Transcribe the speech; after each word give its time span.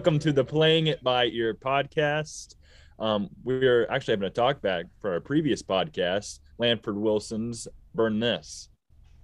welcome, 0.00 0.14
welcome 0.14 0.18
to 0.18 0.32
the 0.32 0.42
Playing 0.42 0.86
It 0.86 1.04
by 1.04 1.26
Ear 1.26 1.52
podcast. 1.52 2.54
Um, 2.98 3.28
we're 3.44 3.86
actually 3.90 4.12
having 4.12 4.28
a 4.28 4.30
talk 4.30 4.62
back 4.62 4.86
for 4.98 5.12
our 5.12 5.20
previous 5.20 5.62
podcast, 5.62 6.38
Lanford 6.58 6.96
Wilson's 6.96 7.68
"Burn 7.94 8.18
This." 8.18 8.70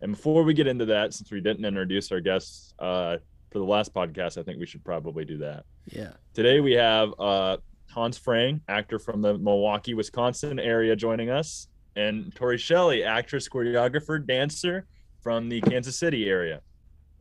And 0.02 0.12
before 0.12 0.42
we 0.42 0.52
get 0.52 0.66
into 0.66 0.84
that, 0.84 1.14
since 1.14 1.30
we 1.30 1.40
didn't 1.40 1.64
introduce 1.64 2.12
our 2.12 2.20
guests 2.20 2.74
uh, 2.78 3.16
for 3.50 3.58
the 3.58 3.64
last 3.64 3.94
podcast, 3.94 4.36
I 4.36 4.42
think 4.42 4.60
we 4.60 4.66
should 4.66 4.84
probably 4.84 5.24
do 5.24 5.38
that. 5.38 5.64
Yeah. 5.86 6.10
Today 6.34 6.60
we 6.60 6.72
have 6.72 7.14
uh, 7.18 7.56
Hans 7.90 8.18
Pfrang, 8.18 8.60
actor 8.68 8.98
from 8.98 9.22
the 9.22 9.38
Milwaukee, 9.38 9.94
Wisconsin 9.94 10.58
area, 10.58 10.94
joining 10.94 11.30
us, 11.30 11.68
and 11.96 12.34
Torrie 12.34 12.58
Shelly, 12.58 13.02
actress, 13.02 13.48
choreographer, 13.48 14.24
dancer 14.26 14.86
from 15.22 15.48
the 15.48 15.62
Kansas 15.62 15.98
City 15.98 16.28
area. 16.28 16.60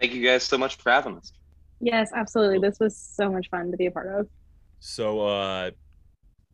Thank 0.02 0.14
you 0.14 0.22
guys 0.22 0.44
so 0.44 0.58
much 0.58 0.76
for 0.76 0.92
having 0.92 1.16
us. 1.16 1.32
Yes, 1.80 2.12
absolutely. 2.16 2.60
This 2.60 2.80
was 2.80 2.96
so 2.96 3.32
much 3.32 3.50
fun 3.50 3.72
to 3.72 3.78
be 3.78 3.88
a 3.88 3.92
part 3.92 4.08
of. 4.08 4.28
So, 4.80 5.22
uh, 5.22 5.72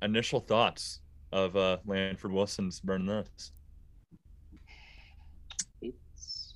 initial 0.02 0.40
thoughts 0.40 1.02
of 1.32 1.56
uh, 1.56 1.78
Lanford 1.86 2.32
Wilson's 2.32 2.80
Burn 2.80 3.06
This. 3.06 3.52
It's... 5.82 6.54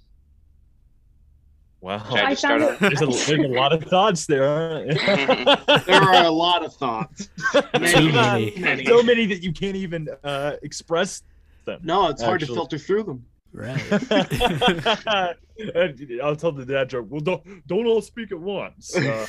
Wow. 1.82 2.04
I 2.12 2.26
I 2.26 2.34
start 2.34 2.62
found 2.62 2.74
off? 2.74 2.80
There's 2.80 3.02
a, 3.02 3.06
there's 3.06 3.46
a 3.46 3.48
lot 3.48 3.74
of 3.74 3.84
thoughts 3.84 4.26
there. 4.26 4.86
there? 4.86 5.58
There 5.86 6.02
are 6.02 6.26
a 6.26 6.32
lot 6.32 6.66
of 6.66 6.74
thoughts. 6.74 7.30
Too 7.52 8.12
many. 8.12 8.54
Many. 8.58 8.86
so 8.86 9.04
many 9.04 9.26
that 9.28 9.44
you 9.44 9.54
can't 9.54 9.76
even 9.76 10.10
uh, 10.24 10.54
express 10.64 11.24
them. 11.66 11.82
No, 11.84 12.10
it's 12.10 12.22
hard 12.22 12.40
to 12.42 12.48
filter 12.48 12.78
through 12.78 13.04
them. 13.04 13.26
Right. 13.56 13.80
I'll 16.22 16.36
tell 16.36 16.52
the 16.52 16.66
dad 16.68 16.90
joke. 16.90 17.08
Well, 17.10 17.22
don't 17.22 17.66
don't 17.66 17.86
all 17.86 18.02
speak 18.02 18.34
at 18.34 18.40
once. 18.40 18.94
Uh, 18.94 19.26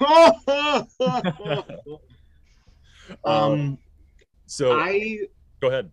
um, 3.24 3.24
um, 3.24 3.78
so 4.46 4.72
I 4.72 5.18
go 5.60 5.68
ahead. 5.68 5.92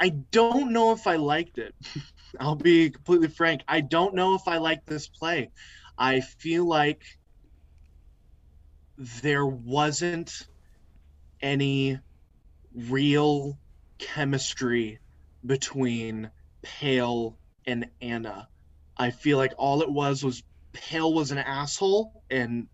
I 0.00 0.08
don't 0.32 0.72
know 0.72 0.90
if 0.90 1.06
I 1.06 1.14
liked 1.14 1.58
it. 1.58 1.72
I'll 2.40 2.56
be 2.56 2.90
completely 2.90 3.28
frank. 3.28 3.62
I 3.68 3.82
don't 3.82 4.16
know 4.16 4.34
if 4.34 4.48
I 4.48 4.56
like 4.56 4.84
this 4.84 5.06
play. 5.06 5.52
I 5.96 6.22
feel 6.22 6.64
like 6.66 7.04
there 9.22 9.46
wasn't 9.46 10.32
any 11.40 12.00
real 12.74 13.60
chemistry 13.98 14.98
between 15.46 16.30
Pale 16.62 17.38
and 17.66 17.88
Anna. 18.00 18.48
I 18.96 19.10
feel 19.10 19.38
like 19.38 19.52
all 19.58 19.82
it 19.82 19.90
was 19.90 20.24
was 20.24 20.42
Pale 20.72 21.14
was 21.14 21.30
an 21.30 21.38
asshole 21.38 22.22
and 22.30 22.66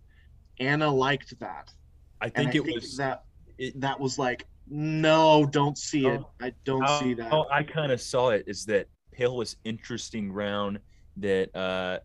Anna 0.59 0.91
liked 0.91 1.39
that. 1.41 1.73
I 2.21 2.29
think 2.29 2.49
I 2.55 2.59
it 2.59 2.65
think 2.65 2.75
was. 2.83 2.97
that 2.97 3.25
it- 3.59 3.81
that 3.81 4.01
was 4.01 4.19
like 4.19 4.47
no, 4.69 5.45
don't 5.45 5.77
see 5.77 6.07
it. 6.07 6.21
Oh, 6.21 6.31
I 6.41 6.53
don't 6.65 6.83
how, 6.83 7.01
see 7.01 7.15
that. 7.15 7.31
how 7.31 7.47
I 7.51 7.63
kind 7.63 7.93
of 7.93 8.01
saw 8.01 8.31
it 8.31 8.45
is 8.47 8.65
that 8.67 8.87
Pale 9.11 9.37
was 9.37 9.57
interesting 9.65 10.29
ground 10.29 10.79
that 11.19 11.55
uh, 11.55 11.99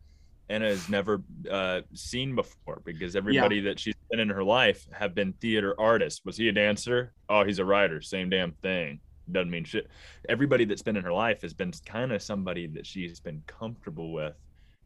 Anna 0.50 0.68
has 0.68 0.90
never 0.90 1.22
uh, 1.50 1.82
seen 1.94 2.36
before 2.36 2.82
because 2.84 3.16
everybody 3.16 3.62
that 3.62 3.80
she's 3.80 3.94
been 4.10 4.20
in 4.20 4.30
her 4.30 4.44
life 4.44 4.86
have 4.92 5.14
been 5.16 5.34
theater 5.34 5.76
artists. 5.80 6.26
Was 6.26 6.36
he 6.36 6.50
a 6.50 6.52
dancer? 6.52 7.14
Oh, 7.30 7.46
he's 7.46 7.60
a 7.60 7.66
writer. 7.66 8.02
Same 8.02 8.30
damn 8.30 8.52
thing. 8.54 9.00
Doesn't 9.32 9.50
mean 9.50 9.64
shit. 9.66 9.88
Everybody 10.30 10.66
that's 10.66 10.82
been 10.82 10.96
in 10.96 11.04
her 11.04 11.12
life 11.14 11.42
has 11.42 11.54
been 11.54 11.72
kind 11.86 12.12
of 12.12 12.22
somebody 12.22 12.68
that 12.68 12.86
she's 12.86 13.20
been 13.20 13.44
comfortable 13.48 14.14
with, 14.14 14.36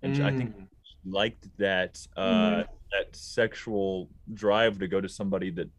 and 0.01 0.15
she- 0.15 0.23
I 0.23 0.31
think 0.35 0.55
Mm. 0.55 0.67
she 0.83 1.09
liked 1.09 1.47
that 1.57 2.05
uh, 2.17 2.63
that 2.91 3.15
sexual 3.15 4.09
drive 4.33 4.79
to 4.79 4.87
go 4.87 4.99
to 4.99 5.07
somebody 5.07 5.49
that 5.51 5.69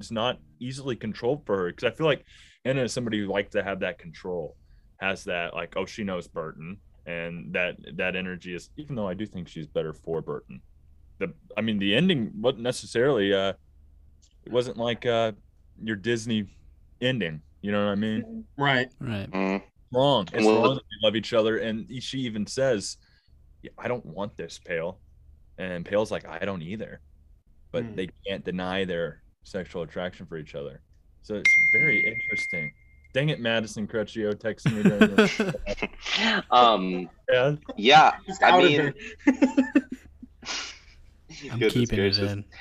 is 0.00 0.10
not 0.12 0.40
easily 0.60 0.96
controlled 0.96 1.44
for 1.44 1.56
her. 1.58 1.66
Because 1.68 1.84
I 1.92 1.94
feel 1.94 2.06
like 2.06 2.24
Anna 2.64 2.82
is 2.84 2.92
somebody 2.92 3.18
who 3.18 3.26
likes 3.26 3.50
to 3.52 3.62
have 3.62 3.80
that 3.80 3.98
control, 3.98 4.56
has 4.98 5.24
that 5.24 5.52
like, 5.54 5.76
oh, 5.76 5.84
she 5.84 6.04
knows 6.04 6.28
Burton, 6.28 6.78
and 7.06 7.52
that 7.52 7.76
that 7.96 8.14
energy 8.16 8.54
is. 8.54 8.70
Even 8.76 8.94
though 8.94 9.08
I 9.08 9.14
do 9.14 9.26
think 9.26 9.48
she's 9.48 9.66
better 9.66 9.92
for 9.92 10.22
Burton. 10.22 10.62
The 11.18 11.34
I 11.56 11.60
mean, 11.60 11.78
the 11.78 11.94
ending 11.94 12.30
wasn't 12.40 12.62
necessarily. 12.62 13.34
Uh, 13.34 13.54
it 14.44 14.52
wasn't 14.52 14.76
like 14.76 15.06
uh, 15.06 15.32
your 15.82 15.96
Disney 15.96 16.46
ending. 17.00 17.42
You 17.62 17.72
know 17.72 17.86
what 17.86 17.92
I 17.92 17.94
mean? 17.94 18.44
right. 18.58 18.88
right. 19.00 19.30
Mm. 19.30 19.62
wrong. 19.92 20.28
It's 20.32 20.44
Well- 20.44 20.62
wrong 20.62 20.74
that 20.74 20.82
we 20.82 21.06
love 21.06 21.16
each 21.16 21.32
other. 21.32 21.58
And 21.58 21.86
she 22.02 22.18
even 22.20 22.46
says, 22.46 22.96
"Yeah, 23.62 23.70
I 23.78 23.88
don't 23.88 24.04
want 24.04 24.36
this, 24.36 24.58
Pale. 24.58 24.98
And 25.58 25.84
Pale's 25.84 26.10
like, 26.10 26.26
I 26.26 26.40
don't 26.44 26.62
either. 26.62 27.00
But 27.70 27.84
Hmm. 27.84 27.94
they 27.94 28.08
can't 28.26 28.44
deny 28.44 28.84
their 28.84 29.22
sexual 29.44 29.82
attraction 29.82 30.26
for 30.26 30.36
each 30.38 30.54
other. 30.54 30.80
So 31.22 31.36
it's 31.36 31.50
very 31.72 32.04
interesting. 32.06 32.72
Dang 33.14 33.28
it, 33.28 33.40
Madison 33.40 33.86
Crecchio 33.86 34.34
texting 34.34 34.74
me 34.76 34.82
during 34.82 35.14
this. 35.14 36.42
um, 36.50 37.08
yeah. 37.30 37.54
yeah, 37.76 38.12
I 38.42 38.50
out 38.50 38.64
of 38.64 38.70
mean, 38.70 38.76
there. 38.78 38.94
I'm 41.50 41.58
Goodness 41.58 41.72
keeping 41.72 41.98
it 41.98 42.14
gracious. 42.14 42.32
in. 42.32 42.44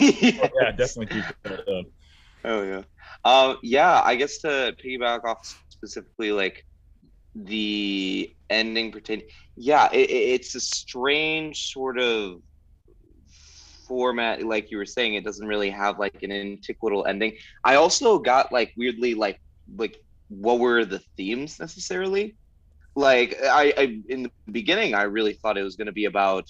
Yeah, 0.00 0.72
definitely 0.72 1.06
keep 1.06 1.24
that 1.44 1.60
up. 1.68 1.86
Oh 2.44 2.62
yeah. 2.62 2.82
Um, 3.28 3.58
yeah, 3.62 4.00
I 4.04 4.16
guess 4.16 4.38
to 4.38 4.74
piggyback 4.82 5.24
off 5.24 5.38
specifically 5.68 6.32
like 6.32 6.64
the 7.34 8.34
ending 8.50 8.92
pertain 8.92 9.22
yeah, 9.56 9.88
it, 9.92 10.10
it- 10.10 10.28
it's 10.34 10.54
a 10.54 10.60
strange 10.60 11.72
sort 11.72 11.98
of 11.98 12.40
format, 13.86 14.42
like 14.42 14.70
you 14.70 14.76
were 14.78 14.86
saying, 14.86 15.14
it 15.14 15.24
doesn't 15.24 15.46
really 15.46 15.70
have 15.70 15.98
like 15.98 16.22
an 16.22 16.30
antiquatal 16.30 17.06
ending. 17.08 17.36
I 17.64 17.76
also 17.76 18.18
got 18.18 18.52
like 18.52 18.72
weirdly 18.76 19.14
like 19.14 19.40
like 19.76 19.96
what 20.28 20.58
were 20.58 20.84
the 20.84 21.00
themes 21.16 21.58
necessarily? 21.58 22.36
Like 22.96 23.36
I, 23.42 23.74
I 23.76 24.00
in 24.08 24.24
the 24.24 24.32
beginning 24.52 24.94
I 24.94 25.04
really 25.04 25.34
thought 25.34 25.58
it 25.58 25.62
was 25.64 25.76
gonna 25.76 25.92
be 25.92 26.06
about 26.06 26.46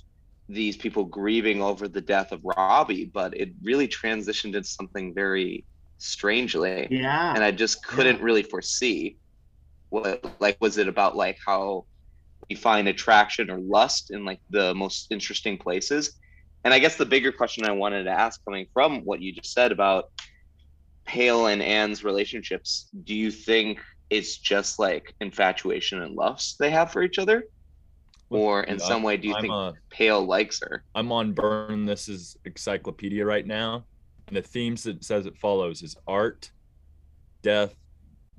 these 0.49 0.77
people 0.77 1.05
grieving 1.05 1.63
over 1.63 1.89
the 1.89 2.03
death 2.03 2.33
of 2.33 2.43
Robbie, 2.45 3.11
but 3.13 3.37
it 3.37 3.51
really 3.63 3.89
transitioned 3.89 4.57
into 4.57 4.65
something 4.65 5.15
very 5.15 5.67
strangely. 5.99 6.89
Yeah. 6.91 7.35
And 7.35 7.45
I 7.45 7.51
just 7.51 7.85
couldn't 7.85 8.23
really 8.23 8.43
foresee 8.43 9.17
what 9.91 10.25
like 10.41 10.57
was 10.61 10.79
it 10.79 10.89
about 10.89 11.17
like 11.17 11.39
how 11.45 11.87
we 12.49 12.57
find 12.57 12.89
attraction 12.89 13.51
or 13.51 13.59
lust 13.59 14.11
in 14.11 14.25
like 14.25 14.41
the 14.51 14.75
most 14.75 15.11
interesting 15.11 15.59
places. 15.59 16.15
And 16.65 16.75
I 16.75 16.79
guess 16.79 16.97
the 16.97 17.07
bigger 17.07 17.33
question 17.33 17.65
I 17.65 17.73
wanted 17.73 18.05
to 18.05 18.11
ask 18.11 18.45
coming 18.45 18.67
from 18.73 19.01
what 19.05 19.21
you 19.21 19.33
just 19.33 19.53
said 19.53 19.73
about 19.73 20.07
Pale 21.05 21.47
and 21.47 21.63
Anne's 21.63 22.05
relationships, 22.05 22.89
do 23.05 23.15
you 23.15 23.31
think 23.31 23.81
it's 24.11 24.39
just 24.39 24.79
like 24.79 25.15
infatuation 25.21 26.03
and 26.03 26.15
lust 26.15 26.57
they 26.59 26.71
have 26.71 26.91
for 26.91 27.03
each 27.03 27.19
other? 27.19 27.45
Or 28.31 28.63
in 28.63 28.79
Yeah, 28.79 28.85
some 28.85 29.03
way 29.03 29.17
do 29.17 29.29
you 29.29 29.35
I'm, 29.35 29.41
think 29.41 29.53
uh, 29.53 29.73
Pale 29.91 30.27
likes 30.27 30.61
her? 30.61 30.85
I'm 30.95 31.13
on 31.13 31.33
Burn 31.33 31.87
This 31.87 32.09
is 32.09 32.37
encyclopedia 32.45 33.25
right 33.25 33.47
now. 33.47 33.87
And 34.29 34.37
the 34.37 34.43
themes 34.43 34.87
it 34.87 35.03
says 35.05 35.27
it 35.27 35.39
follows 35.39 35.83
is 35.83 35.97
art, 36.07 36.51
death, 37.43 37.75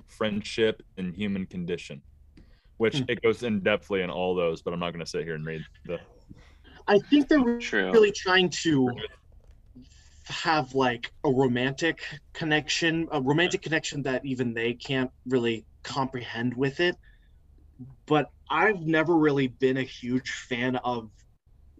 friendship, 0.06 0.82
and 0.96 1.14
human 1.14 1.46
condition. 1.46 2.02
Which 2.78 2.96
Hmm. 2.96 3.04
it 3.08 3.22
goes 3.22 3.42
in 3.42 3.60
depthly 3.60 4.02
in 4.02 4.10
all 4.10 4.34
those, 4.34 4.62
but 4.62 4.72
I'm 4.72 4.80
not 4.80 4.92
gonna 4.92 5.04
sit 5.04 5.24
here 5.24 5.34
and 5.34 5.44
read 5.44 5.62
the 5.84 5.98
I 6.88 6.98
think 6.98 7.28
they're 7.28 7.58
True. 7.58 7.92
really 7.92 8.12
trying 8.12 8.50
to 8.62 8.90
have 10.26 10.74
like 10.74 11.12
a 11.24 11.30
romantic 11.30 12.00
connection, 12.32 13.08
a 13.12 13.20
romantic 13.20 13.62
connection 13.62 14.02
that 14.04 14.24
even 14.24 14.54
they 14.54 14.74
can't 14.74 15.10
really 15.26 15.66
comprehend 15.82 16.56
with 16.56 16.80
it. 16.80 16.96
But 18.06 18.30
I've 18.48 18.80
never 18.80 19.16
really 19.16 19.48
been 19.48 19.76
a 19.76 19.82
huge 19.82 20.30
fan 20.30 20.76
of 20.76 21.10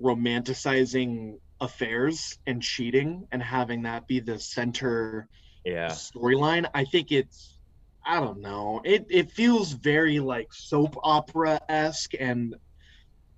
romanticizing 0.01 1.39
affairs 1.61 2.39
and 2.47 2.63
cheating 2.63 3.27
and 3.33 3.43
having 3.43 3.83
that 3.83 4.07
be 4.09 4.21
the 4.21 4.39
center 4.39 5.19
yeah. 5.65 5.91
storyline. 5.91 6.59
I 6.75 6.85
think 6.85 7.13
it's 7.13 7.59
I 8.05 8.21
don't 8.21 8.41
know. 8.41 8.81
It 8.85 9.07
it 9.11 9.31
feels 9.31 9.73
very 9.73 10.21
like 10.21 10.49
soap 10.53 10.97
opera 11.03 11.61
esque 11.69 12.15
and 12.19 12.55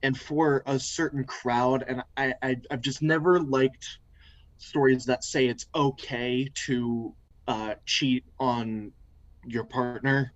and 0.02 0.16
for 0.18 0.62
a 0.66 0.78
certain 0.78 1.24
crowd. 1.24 1.84
And 1.86 2.02
I, 2.16 2.34
I 2.42 2.56
I've 2.70 2.82
just 2.82 3.02
never 3.02 3.40
liked 3.40 3.86
stories 4.58 5.06
that 5.06 5.24
say 5.24 5.46
it's 5.48 5.66
okay 5.74 6.50
to 6.66 7.14
uh, 7.48 7.74
cheat 7.86 8.24
on 8.38 8.92
your 9.46 9.64
partner. 9.64 10.34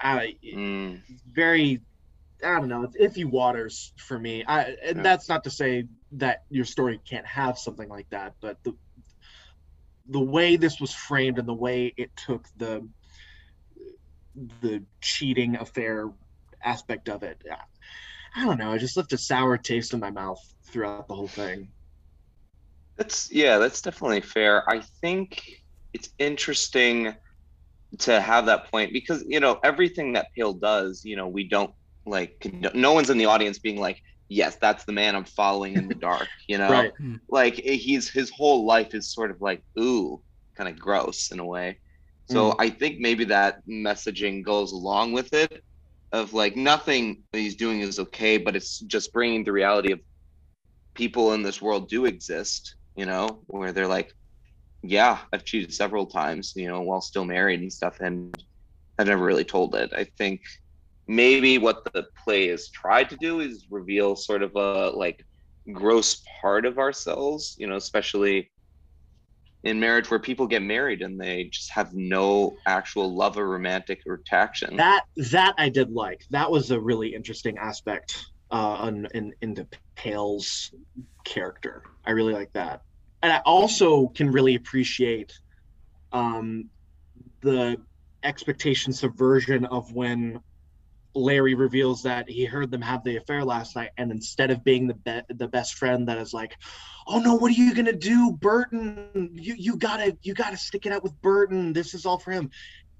I 0.00 0.34
Mm, 0.52 1.02
very 1.26 1.80
I 2.44 2.58
don't 2.58 2.68
know. 2.68 2.84
It's 2.84 2.96
iffy 2.96 3.24
waters 3.24 3.92
for 3.98 4.18
me. 4.18 4.44
I 4.46 4.76
and 4.84 5.02
Yeah. 5.02 5.04
that's 5.04 5.28
not 5.28 5.44
to 5.44 5.50
say 5.50 5.84
that 6.12 6.44
your 6.50 6.64
story 6.64 7.00
can't 7.08 7.26
have 7.26 7.58
something 7.58 7.88
like 7.88 8.08
that, 8.10 8.34
but 8.40 8.62
the 8.64 8.74
the 10.10 10.20
way 10.20 10.56
this 10.56 10.80
was 10.80 10.92
framed 10.92 11.38
and 11.38 11.46
the 11.46 11.54
way 11.54 11.92
it 11.96 12.10
took 12.16 12.46
the 12.56 12.86
the 14.60 14.82
cheating 15.00 15.56
affair 15.56 16.10
aspect 16.62 17.08
of 17.08 17.22
it. 17.22 17.42
I 18.34 18.44
don't 18.44 18.58
know. 18.58 18.72
i 18.72 18.78
just 18.78 18.96
left 18.96 19.12
a 19.12 19.18
sour 19.18 19.58
taste 19.58 19.92
in 19.92 20.00
my 20.00 20.10
mouth 20.10 20.40
throughout 20.64 21.08
the 21.08 21.14
whole 21.14 21.28
thing. 21.28 21.68
That's 22.96 23.30
yeah, 23.30 23.58
that's 23.58 23.80
definitely 23.80 24.20
fair. 24.20 24.68
I 24.68 24.80
think 25.00 25.42
it's 25.92 26.10
interesting 26.18 27.14
to 27.98 28.20
have 28.20 28.46
that 28.46 28.70
point 28.70 28.92
because 28.92 29.24
you 29.26 29.40
know 29.40 29.58
everything 29.62 30.12
that 30.14 30.26
Pale 30.36 30.54
does, 30.54 31.04
you 31.04 31.16
know, 31.16 31.28
we 31.28 31.48
don't 31.48 31.72
like. 32.06 32.46
No 32.74 32.92
one's 32.92 33.10
in 33.10 33.18
the 33.18 33.26
audience 33.26 33.58
being 33.58 33.80
like, 33.80 34.02
"Yes, 34.28 34.56
that's 34.56 34.84
the 34.84 34.92
man 34.92 35.14
I'm 35.16 35.24
following 35.24 35.76
in 35.76 35.88
the 35.88 35.94
dark." 35.94 36.28
You 36.48 36.58
know, 36.62 36.70
Right. 36.70 36.92
like 37.28 37.58
eh, 37.64 37.74
he's 37.74 38.08
his 38.10 38.30
whole 38.30 38.66
life 38.66 38.94
is 38.94 39.12
sort 39.12 39.30
of 39.30 39.40
like 39.40 39.62
ooh, 39.78 40.22
kind 40.56 40.68
of 40.68 40.78
gross 40.78 41.30
in 41.30 41.40
a 41.40 41.44
way. 41.44 41.80
So 42.26 42.54
I 42.58 42.68
think 42.70 43.00
maybe 43.00 43.24
that 43.26 43.62
messaging 43.66 44.44
goes 44.44 44.72
along 44.72 45.12
with 45.12 45.32
it, 45.32 45.64
of 46.12 46.34
like 46.34 46.56
nothing 46.56 47.24
he's 47.32 47.56
doing 47.56 47.80
is 47.80 47.98
okay, 47.98 48.36
but 48.38 48.54
it's 48.56 48.80
just 48.80 49.12
bringing 49.12 49.44
the 49.44 49.52
reality 49.52 49.92
of 49.92 50.00
people 50.94 51.32
in 51.32 51.42
this 51.42 51.62
world 51.62 51.88
do 51.88 52.04
exist, 52.06 52.76
you 52.96 53.06
know, 53.06 53.42
where 53.46 53.72
they're 53.72 53.86
like, 53.88 54.12
yeah, 54.82 55.20
I've 55.32 55.44
cheated 55.44 55.72
several 55.72 56.06
times, 56.06 56.52
you 56.56 56.68
know, 56.68 56.82
while 56.82 57.00
still 57.00 57.24
married 57.24 57.60
and 57.60 57.72
stuff, 57.72 58.00
and 58.00 58.34
I've 58.98 59.06
never 59.08 59.24
really 59.24 59.44
told 59.44 59.74
it. 59.74 59.92
I 59.94 60.04
think 60.18 60.42
maybe 61.08 61.56
what 61.56 61.90
the 61.92 62.06
play 62.22 62.48
has 62.48 62.68
tried 62.68 63.08
to 63.10 63.16
do 63.16 63.40
is 63.40 63.66
reveal 63.70 64.14
sort 64.14 64.42
of 64.42 64.54
a 64.54 64.90
like 64.90 65.24
gross 65.72 66.22
part 66.40 66.66
of 66.66 66.78
ourselves, 66.78 67.56
you 67.58 67.66
know, 67.66 67.76
especially 67.76 68.50
in 69.64 69.80
marriage 69.80 70.08
where 70.10 70.20
people 70.20 70.46
get 70.46 70.62
married 70.62 71.02
and 71.02 71.20
they 71.20 71.44
just 71.44 71.70
have 71.70 71.92
no 71.94 72.56
actual 72.66 73.14
love 73.14 73.36
or 73.38 73.48
romantic 73.48 74.02
attraction. 74.06 74.76
That 74.76 75.04
that 75.32 75.54
I 75.58 75.70
did 75.70 75.90
like. 75.90 76.22
That 76.30 76.50
was 76.50 76.70
a 76.70 76.78
really 76.78 77.14
interesting 77.14 77.58
aspect 77.58 78.24
uh, 78.50 78.54
on, 78.54 79.08
in 79.14 79.32
into 79.40 79.66
Pale's 79.96 80.72
character. 81.24 81.82
I 82.06 82.12
really 82.12 82.34
like 82.34 82.52
that, 82.52 82.82
and 83.22 83.32
I 83.32 83.38
also 83.44 84.08
can 84.08 84.30
really 84.30 84.54
appreciate 84.54 85.32
um, 86.12 86.70
the 87.40 87.78
expectation 88.22 88.92
subversion 88.92 89.64
of 89.66 89.92
when 89.92 90.40
Larry 91.18 91.54
reveals 91.54 92.02
that 92.02 92.28
he 92.28 92.44
heard 92.44 92.70
them 92.70 92.82
have 92.82 93.04
the 93.04 93.16
affair 93.16 93.44
last 93.44 93.76
night, 93.76 93.90
and 93.96 94.10
instead 94.10 94.50
of 94.50 94.64
being 94.64 94.86
the 94.86 94.94
be- 94.94 95.34
the 95.34 95.48
best 95.48 95.74
friend 95.74 96.08
that 96.08 96.18
is 96.18 96.32
like, 96.32 96.56
"Oh 97.06 97.18
no, 97.20 97.34
what 97.34 97.50
are 97.50 97.54
you 97.54 97.74
gonna 97.74 97.92
do, 97.92 98.32
Burton? 98.32 99.30
You 99.34 99.54
you 99.54 99.76
gotta 99.76 100.16
you 100.22 100.34
gotta 100.34 100.56
stick 100.56 100.86
it 100.86 100.92
out 100.92 101.02
with 101.02 101.20
Burton. 101.20 101.72
This 101.72 101.94
is 101.94 102.06
all 102.06 102.18
for 102.18 102.32
him." 102.32 102.50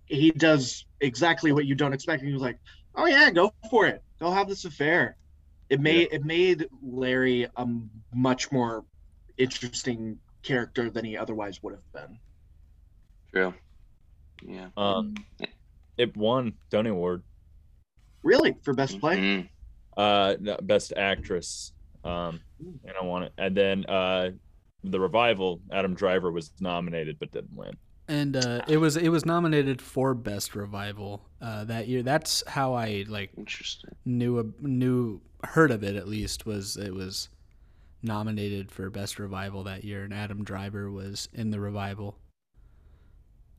He 0.07 0.31
does 0.31 0.87
exactly 1.01 1.53
what 1.53 1.67
you 1.67 1.75
don't 1.75 1.93
expect. 1.93 2.23
He 2.23 2.33
was 2.33 2.43
like, 2.43 2.59
"Oh 2.95 3.07
yeah, 3.07 3.31
go 3.31 3.53
for 3.71 3.87
it. 3.87 4.03
Go 4.19 4.31
have 4.31 4.49
this 4.49 4.65
affair." 4.65 5.17
It 5.71 5.81
made 5.81 6.09
it 6.13 6.25
made 6.25 6.67
Larry 6.83 7.47
a 7.57 7.67
much 8.13 8.51
more 8.51 8.85
interesting 9.37 10.19
character 10.43 10.91
than 10.91 11.05
he 11.05 11.17
otherwise 11.17 11.63
would 11.63 11.75
have 11.75 11.93
been. 11.93 12.19
True. 13.33 13.55
Yeah. 14.43 14.69
Um, 14.77 15.15
it 15.99 16.17
won 16.17 16.55
Tony 16.71 16.91
Award, 16.91 17.23
Really, 18.23 18.55
for 18.63 18.75
best 18.75 19.01
play. 19.01 19.17
Mhm. 19.17 19.49
uh, 19.97 20.37
no, 20.41 20.57
best 20.63 20.93
actress. 20.97 21.73
Um, 22.05 22.41
and 22.61 22.93
I 23.01 23.05
want 23.05 23.25
it. 23.25 23.33
And 23.39 23.57
then 23.57 23.85
uh, 23.87 24.31
the 24.85 25.01
revival, 25.01 25.61
Adam 25.73 25.95
Driver 25.95 26.31
was 26.31 26.53
nominated 26.61 27.19
but 27.19 27.31
didn't 27.33 27.55
win. 27.55 27.77
And 28.11 28.37
uh, 28.37 28.63
it 28.69 28.79
was 28.79 28.97
it 28.97 29.11
was 29.11 29.27
nominated 29.27 29.83
for 29.83 30.15
best 30.15 30.55
revival 30.55 31.29
uh, 31.43 31.65
that 31.65 31.89
year. 31.89 32.03
That's 32.03 32.43
how 32.47 32.73
I 32.75 33.05
like 33.09 33.31
Interesting. 33.37 33.91
knew 34.07 34.39
a, 34.39 34.45
knew 34.67 35.21
heard 35.45 35.71
of 35.71 35.85
it 35.85 35.95
at 35.95 36.09
least 36.09 36.47
was 36.47 36.77
it 36.79 36.95
was 36.95 37.29
nominated 38.03 38.71
for 38.71 38.89
best 38.89 39.19
revival 39.19 39.65
that 39.65 39.85
year, 39.85 40.05
and 40.05 40.15
Adam 40.15 40.43
Driver 40.43 40.91
was 40.91 41.29
in 41.35 41.51
the 41.51 41.61
revival. 41.61 42.17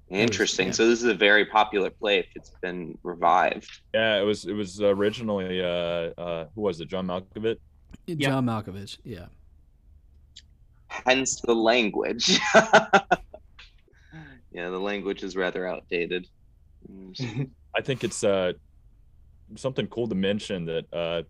Was- 0.10 0.20
Interesting. 0.20 0.68
yeah. 0.68 0.74
So 0.74 0.88
this 0.88 1.00
is 1.00 1.06
a 1.06 1.14
very 1.14 1.46
popular 1.46 1.90
play 1.90 2.20
if 2.20 2.28
it's 2.36 2.52
been 2.62 2.98
revived. 3.04 3.82
Yeah, 3.94 4.20
it 4.20 4.24
was. 4.24 4.46
It 4.46 4.54
was 4.54 4.82
originally. 4.82 5.62
Uh, 5.62 6.12
uh, 6.18 6.46
who 6.56 6.62
was 6.62 6.82
it? 6.82 6.88
John 6.90 7.08
Malkovich. 7.08 7.58
John 8.18 8.46
Malkovich, 8.46 8.98
yeah. 9.04 9.26
Hence 10.88 11.40
the 11.42 11.54
language. 11.54 12.40
yeah, 14.52 14.70
the 14.70 14.80
language 14.80 15.24
is 15.24 15.36
rather 15.36 15.68
outdated. 15.68 16.28
I 17.76 17.82
think 17.82 18.04
it's 18.04 18.24
uh, 18.24 18.54
something 19.56 19.88
cool 19.88 20.08
to 20.08 20.16
mention 20.16 20.66
that 20.66 20.86
uh, 20.94 21.22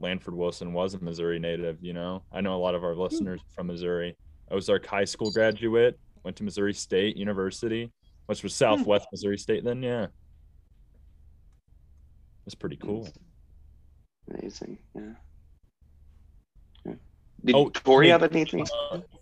Lanford 0.00 0.34
Wilson 0.34 0.72
was 0.72 0.94
a 0.94 0.98
Missouri 0.98 1.38
native. 1.38 1.78
You 1.80 1.94
know, 1.94 2.22
I 2.32 2.40
know 2.42 2.54
a 2.54 2.60
lot 2.60 2.74
of 2.74 2.84
our 2.84 2.94
listeners 2.94 3.40
from 3.54 3.68
Missouri. 3.68 4.16
Ozark 4.50 4.86
High 4.86 5.06
School 5.06 5.30
graduate, 5.32 5.98
went 6.22 6.36
to 6.36 6.44
Missouri 6.44 6.74
State 6.74 7.16
University, 7.16 7.90
which 8.26 8.42
was 8.42 8.54
Southwest 8.54 9.06
Missouri 9.12 9.38
State 9.38 9.64
then. 9.64 9.82
Yeah, 9.82 10.06
that's 12.44 12.54
pretty 12.54 12.76
cool. 12.76 13.08
Amazing. 14.30 14.78
Yeah. 14.94 15.02
Yeah. 16.84 16.92
Did 17.44 17.54
Oh, 17.54 17.70
Torrie 17.70 18.04
hey, 18.04 18.10
have 18.10 18.22
anything? 18.22 18.66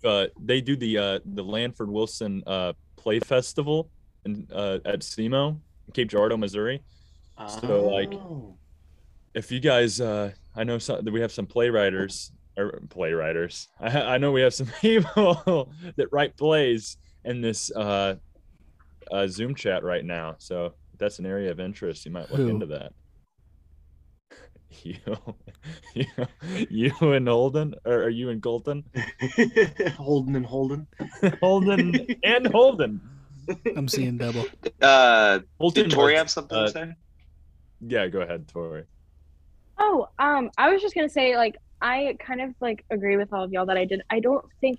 Uh, 0.05 0.27
they 0.43 0.61
do 0.61 0.77
the 0.77 0.99
uh, 0.99 1.19
the 1.25 1.45
Lanford 1.45 1.89
Wilson 1.91 2.43
uh, 2.47 2.73
Play 2.97 3.21
Festival 3.21 3.91
in, 4.25 4.47
uh, 4.53 4.79
at 4.85 5.01
SEMO, 5.01 5.59
Cape 5.93 6.09
Girardeau, 6.09 6.37
Missouri. 6.37 6.83
So, 7.61 7.89
like, 7.91 8.13
Oh. 8.15 8.57
if 9.35 9.51
you 9.51 9.59
guys 9.59 10.01
uh 10.01 10.31
i 10.55 10.63
know 10.63 10.79
some 10.79 11.05
we 11.07 11.21
have 11.21 11.33
some 11.33 11.47
playwriters 11.49 12.31
or 12.57 12.81
playwriters 12.87 13.67
I, 13.81 14.15
I 14.15 14.19
know 14.19 14.31
we 14.31 14.41
have 14.43 14.55
some 14.55 14.69
people 14.81 15.69
that 15.97 16.07
write 16.13 16.37
plays 16.37 16.97
in 17.25 17.41
this 17.41 17.73
uh, 17.73 18.15
uh 19.11 19.27
zoom 19.27 19.55
chat 19.55 19.83
right 19.85 20.05
now 20.05 20.35
so 20.39 20.67
if 20.67 20.73
that's 20.99 21.19
an 21.19 21.27
area 21.27 21.51
of 21.51 21.61
interest 21.61 22.05
you 22.05 22.11
might 22.13 22.31
look 22.31 22.41
Who? 22.41 22.49
into 22.49 22.67
that 22.67 22.93
you 24.83 24.97
you, 25.95 26.07
you 26.71 27.13
and 27.13 27.29
holden 27.29 27.75
or 27.85 28.05
are 28.05 28.09
you 28.09 28.31
and 28.31 28.43
colton 28.43 28.85
Holden 29.97 30.37
and 30.37 30.47
Holden. 30.47 30.87
holden 31.41 32.07
and 32.25 32.47
holden 32.49 33.01
I'm 33.77 33.89
seeing 33.89 34.17
double. 34.19 34.47
Uh, 34.81 35.41
holden 35.61 35.89
did 35.89 35.93
Torrie 35.93 36.17
have 36.17 36.31
something 36.31 36.57
uh, 36.57 36.67
to 36.67 36.71
say? 36.73 36.93
yeah 37.81 38.07
go 38.09 38.21
ahead 38.21 38.47
torrie 38.49 38.85
Oh, 39.79 40.07
um, 40.21 40.51
I 40.57 40.71
was 40.71 40.81
just 40.81 40.95
gonna 40.95 41.09
say, 41.09 41.37
like, 41.37 41.57
I 41.81 42.17
kind 42.25 42.41
of 42.41 42.51
like 42.61 42.85
agree 42.91 43.17
with 43.17 43.33
all 43.33 43.43
of 43.43 43.53
y'all 43.53 43.67
that 43.67 43.77
I 43.77 43.85
did. 43.85 44.03
I 44.09 44.21
don't 44.21 44.45
think 44.61 44.79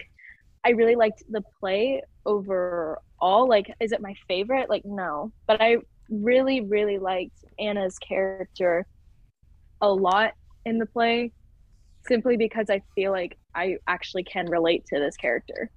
I 0.66 0.70
really 0.72 0.96
liked 0.96 1.24
the 1.30 1.44
play 1.60 2.02
overall. 2.26 3.48
Like, 3.48 3.74
is 3.80 3.92
it 3.92 4.02
my 4.02 4.16
favorite? 4.28 4.70
Like, 4.70 4.84
no. 4.86 5.32
But 5.48 5.62
I 5.62 5.78
really, 6.10 6.62
really 6.62 6.98
liked 6.98 7.38
Anna's 7.60 7.98
character 8.00 8.86
a 9.82 9.90
lot 9.90 10.34
in 10.66 10.80
the 10.80 10.86
play, 10.86 11.32
simply 12.08 12.38
because 12.38 12.70
I 12.70 12.82
feel 12.96 13.12
like 13.12 13.38
I 13.54 13.78
actually 13.88 14.24
can 14.24 14.50
relate 14.50 14.86
to 14.88 15.00
this 15.00 15.16
character 15.18 15.70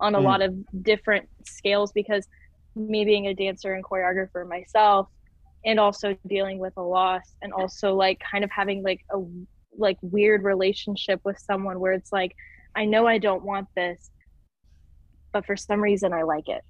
on 0.00 0.14
a 0.14 0.18
Mm. 0.18 0.24
lot 0.24 0.42
of 0.42 0.54
different 0.82 1.28
scales 1.44 1.92
because 1.92 2.26
me 2.74 3.04
being 3.04 3.26
a 3.28 3.34
dancer 3.34 3.72
and 3.74 3.84
choreographer 3.84 4.46
myself 4.46 5.08
and 5.64 5.80
also 5.80 6.16
dealing 6.26 6.58
with 6.58 6.74
a 6.76 6.82
loss 6.82 7.22
and 7.42 7.52
also 7.52 7.94
like 7.94 8.20
kind 8.30 8.44
of 8.44 8.50
having 8.50 8.82
like 8.82 9.00
a 9.12 9.18
like 9.78 9.96
weird 10.02 10.42
relationship 10.44 11.20
with 11.24 11.38
someone 11.38 11.80
where 11.80 11.92
it's 11.92 12.12
like 12.12 12.34
I 12.74 12.84
know 12.84 13.06
I 13.06 13.18
don't 13.18 13.44
want 13.44 13.68
this 13.74 14.10
but 15.32 15.44
for 15.46 15.56
some 15.56 15.80
reason 15.80 16.12
I 16.12 16.22
like 16.22 16.48
it. 16.48 16.62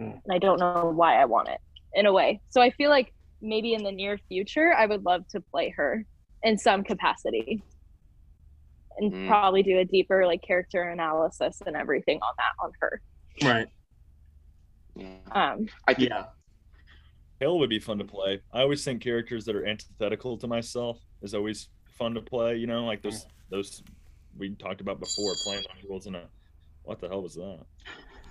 Mm. 0.00 0.20
And 0.24 0.32
I 0.32 0.38
don't 0.38 0.58
know 0.58 0.92
why 0.94 1.20
I 1.20 1.24
want 1.24 1.48
it 1.48 1.58
in 1.94 2.06
a 2.06 2.12
way. 2.12 2.40
So 2.50 2.60
I 2.60 2.70
feel 2.70 2.90
like 2.90 3.12
maybe 3.40 3.74
in 3.74 3.82
the 3.82 3.92
near 3.92 4.18
future 4.28 4.72
I 4.72 4.86
would 4.86 5.04
love 5.04 5.26
to 5.28 5.40
play 5.40 5.70
her 5.76 6.04
in 6.42 6.58
some 6.58 6.82
capacity 6.84 7.62
and 8.98 9.12
Mm. 9.12 9.28
probably 9.28 9.62
do 9.62 9.78
a 9.78 9.84
deeper 9.84 10.26
like 10.26 10.42
character 10.42 10.82
analysis 10.82 11.60
and 11.66 11.76
everything 11.76 12.20
on 12.20 12.34
that 12.38 12.64
on 12.64 12.72
her. 12.80 13.00
Right. 13.42 13.68
Yeah. 14.96 15.16
Um 15.32 15.66
I 15.86 15.94
think 15.94 16.10
Yeah. 16.10 16.26
Pale 17.40 17.58
would 17.58 17.70
be 17.70 17.80
fun 17.80 17.98
to 17.98 18.04
play. 18.04 18.40
I 18.52 18.60
always 18.60 18.84
think 18.84 19.02
characters 19.02 19.44
that 19.46 19.56
are 19.56 19.66
antithetical 19.66 20.38
to 20.38 20.46
myself 20.46 21.00
is 21.20 21.34
always 21.34 21.68
fun 21.98 22.14
to 22.14 22.22
play. 22.22 22.56
You 22.56 22.66
know, 22.68 22.84
like 22.86 23.02
those 23.02 23.26
those 23.50 23.82
we 24.38 24.54
talked 24.54 24.80
about 24.80 25.00
before, 25.00 25.34
playing 25.44 25.64
those 25.74 25.90
roles 25.90 26.06
in 26.06 26.14
a. 26.14 26.28
What 26.84 27.00
the 27.00 27.08
hell 27.08 27.22
was 27.22 27.34
that? 27.34 27.60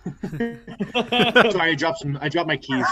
Sorry, 1.52 1.72
I 1.72 1.76
dropped 1.76 2.00
some. 2.00 2.18
I 2.22 2.30
dropped 2.30 2.48
my 2.48 2.58
keys. 2.58 2.86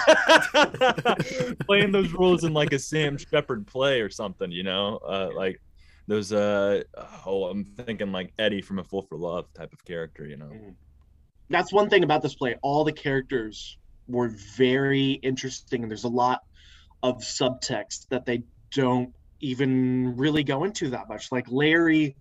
playing 1.65 1.91
those 1.91 2.11
roles 2.13 2.43
in 2.43 2.53
like 2.53 2.71
a 2.73 2.79
Sam 2.79 3.17
Shepard 3.17 3.67
play 3.67 4.01
or 4.01 4.09
something. 4.09 4.51
You 4.51 4.63
know, 4.63 4.97
uh, 4.97 5.29
like 5.35 5.61
those. 6.07 6.31
Uh, 6.31 6.83
oh, 7.25 7.45
I'm 7.45 7.65
thinking 7.85 8.11
like 8.11 8.33
Eddie 8.39 8.61
from 8.61 8.79
A 8.79 8.83
Fool 8.83 9.03
for 9.03 9.17
Love 9.17 9.53
type 9.53 9.73
of 9.73 9.83
character. 9.83 10.25
You 10.25 10.37
know. 10.37 10.51
That's 11.49 11.73
one 11.73 11.89
thing 11.89 12.03
about 12.03 12.21
this 12.21 12.33
play. 12.33 12.55
All 12.61 12.85
the 12.85 12.93
characters 12.93 13.77
were 14.07 14.29
very 14.55 15.11
interesting, 15.11 15.81
and 15.83 15.91
there's 15.91 16.05
a 16.05 16.09
lot 16.09 16.41
of 17.03 17.17
subtext 17.17 18.07
that 18.09 18.25
they 18.25 18.43
don't 18.73 19.13
even 19.41 20.15
really 20.15 20.43
go 20.43 20.63
into 20.63 20.89
that 20.91 21.09
much. 21.09 21.31
Like 21.31 21.45
Larry, 21.49 22.15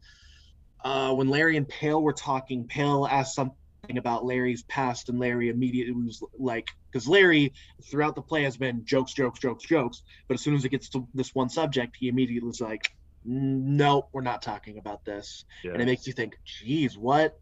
uh, 0.85 1.13
when 1.15 1.29
Larry 1.29 1.57
and 1.57 1.69
Pale 1.69 2.03
were 2.03 2.13
talking, 2.13 2.67
Pale 2.67 3.07
asked 3.11 3.35
something 3.35 3.57
about 3.97 4.25
Larry's 4.25 4.63
past, 4.65 5.09
and 5.09 5.19
Larry 5.19 5.49
immediately 5.49 5.93
was 5.93 6.23
like, 6.39 6.69
because 6.91 7.09
Larry 7.09 7.53
throughout 7.91 8.15
the 8.15 8.23
play 8.23 8.43
has 8.45 8.57
been 8.57 8.85
jokes, 8.85 9.13
jokes, 9.13 9.41
jokes, 9.41 9.65
jokes, 9.65 10.03
but 10.29 10.35
as 10.35 10.41
soon 10.43 10.55
as 10.55 10.65
it 10.65 10.69
gets 10.69 10.89
to 10.91 11.07
this 11.15 11.35
one 11.35 11.49
subject, 11.49 11.97
he 11.99 12.09
immediately 12.09 12.47
was 12.47 12.61
like, 12.61 12.93
no, 13.25 14.09
we're 14.13 14.23
not 14.23 14.43
talking 14.43 14.79
about 14.79 15.05
this, 15.05 15.45
Yeah. 15.63 15.73
and 15.73 15.83
it 15.83 15.87
makes 15.87 16.07
you 16.07 16.13
think, 16.13 16.39
geez, 16.45 16.97
what, 16.97 17.39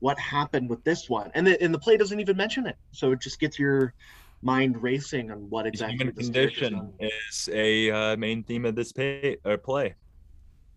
what 0.00 0.18
happened 0.18 0.68
with 0.70 0.82
this 0.84 1.08
one? 1.08 1.30
And 1.34 1.46
the 1.46 1.62
and 1.62 1.72
the 1.74 1.78
play 1.78 1.96
doesn't 1.96 2.18
even 2.18 2.36
mention 2.36 2.66
it, 2.66 2.76
so 2.92 3.12
it 3.12 3.20
just 3.20 3.38
gets 3.38 3.58
your 3.58 3.94
mind 4.42 4.82
racing 4.82 5.30
on 5.30 5.50
what 5.50 5.66
exactly 5.66 5.98
human 5.98 6.14
this 6.14 6.26
condition 6.26 6.72
done. 6.72 6.92
is 7.00 7.48
a 7.52 7.90
uh, 7.90 8.16
main 8.16 8.42
theme 8.42 8.64
of 8.64 8.74
this 8.74 8.92
pay, 8.92 9.36
uh, 9.44 9.58
play. 9.58 9.94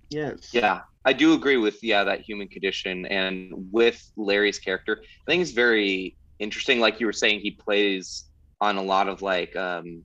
Yes. 0.10 0.50
Yeah, 0.54 0.82
I 1.06 1.14
do 1.14 1.34
agree 1.34 1.58
with 1.58 1.84
yeah 1.84 2.06
that 2.06 2.22
human 2.22 2.48
condition 2.48 3.06
and 3.06 3.52
with 3.72 4.02
Larry's 4.16 4.60
character. 4.60 5.02
I 5.28 5.32
think 5.32 5.42
it's 5.42 5.52
very 5.52 6.18
interesting. 6.40 6.80
Like 6.80 7.00
you 7.00 7.06
were 7.06 7.14
saying, 7.14 7.40
he 7.42 7.52
plays 7.52 8.26
on 8.62 8.78
a 8.78 8.84
lot 8.84 9.10
of 9.10 9.22
like 9.22 9.56
um, 9.56 10.04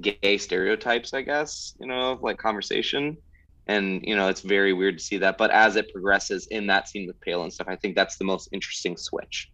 gay 0.00 0.38
stereotypes, 0.38 1.14
I 1.14 1.22
guess. 1.22 1.74
You 1.80 1.86
know, 1.86 2.18
like 2.20 2.38
conversation, 2.38 3.16
and 3.66 4.02
you 4.04 4.16
know 4.16 4.28
it's 4.28 4.40
very 4.40 4.72
weird 4.72 4.98
to 4.98 5.04
see 5.04 5.18
that. 5.18 5.38
But 5.38 5.50
as 5.50 5.76
it 5.76 5.92
progresses 5.92 6.48
in 6.50 6.66
that 6.68 6.88
scene 6.88 7.06
with 7.06 7.20
Pale 7.20 7.44
and 7.44 7.52
stuff, 7.52 7.68
I 7.68 7.76
think 7.76 7.94
that's 7.94 8.16
the 8.16 8.24
most 8.24 8.48
interesting 8.52 8.96
switch 8.96 9.48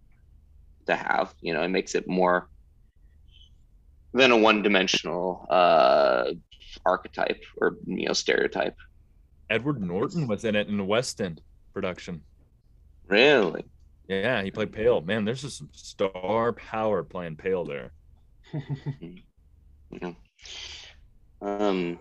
to 0.86 0.96
have. 0.96 1.34
You 1.40 1.54
know, 1.54 1.62
it 1.62 1.68
makes 1.68 1.94
it 1.94 2.08
more 2.08 2.48
than 4.14 4.30
a 4.30 4.36
one-dimensional 4.36 5.46
uh, 5.50 6.32
archetype 6.86 7.42
or 7.58 7.76
you 7.86 8.06
know 8.06 8.12
stereotype. 8.12 8.76
Edward 9.54 9.80
Norton 9.80 10.26
was 10.26 10.44
in 10.44 10.56
it 10.56 10.66
in 10.66 10.76
the 10.76 10.84
West 10.84 11.20
End 11.20 11.40
production. 11.72 12.20
Really. 13.06 13.64
Yeah, 14.08 14.42
he 14.42 14.50
played 14.50 14.72
Pale. 14.72 15.02
Man, 15.02 15.24
there's 15.24 15.42
just 15.42 15.58
some 15.58 15.68
star 15.72 16.52
power 16.52 17.04
playing 17.04 17.36
Pale 17.36 17.64
there. 17.66 17.92
Yeah. 20.02 20.12
Um 21.40 22.00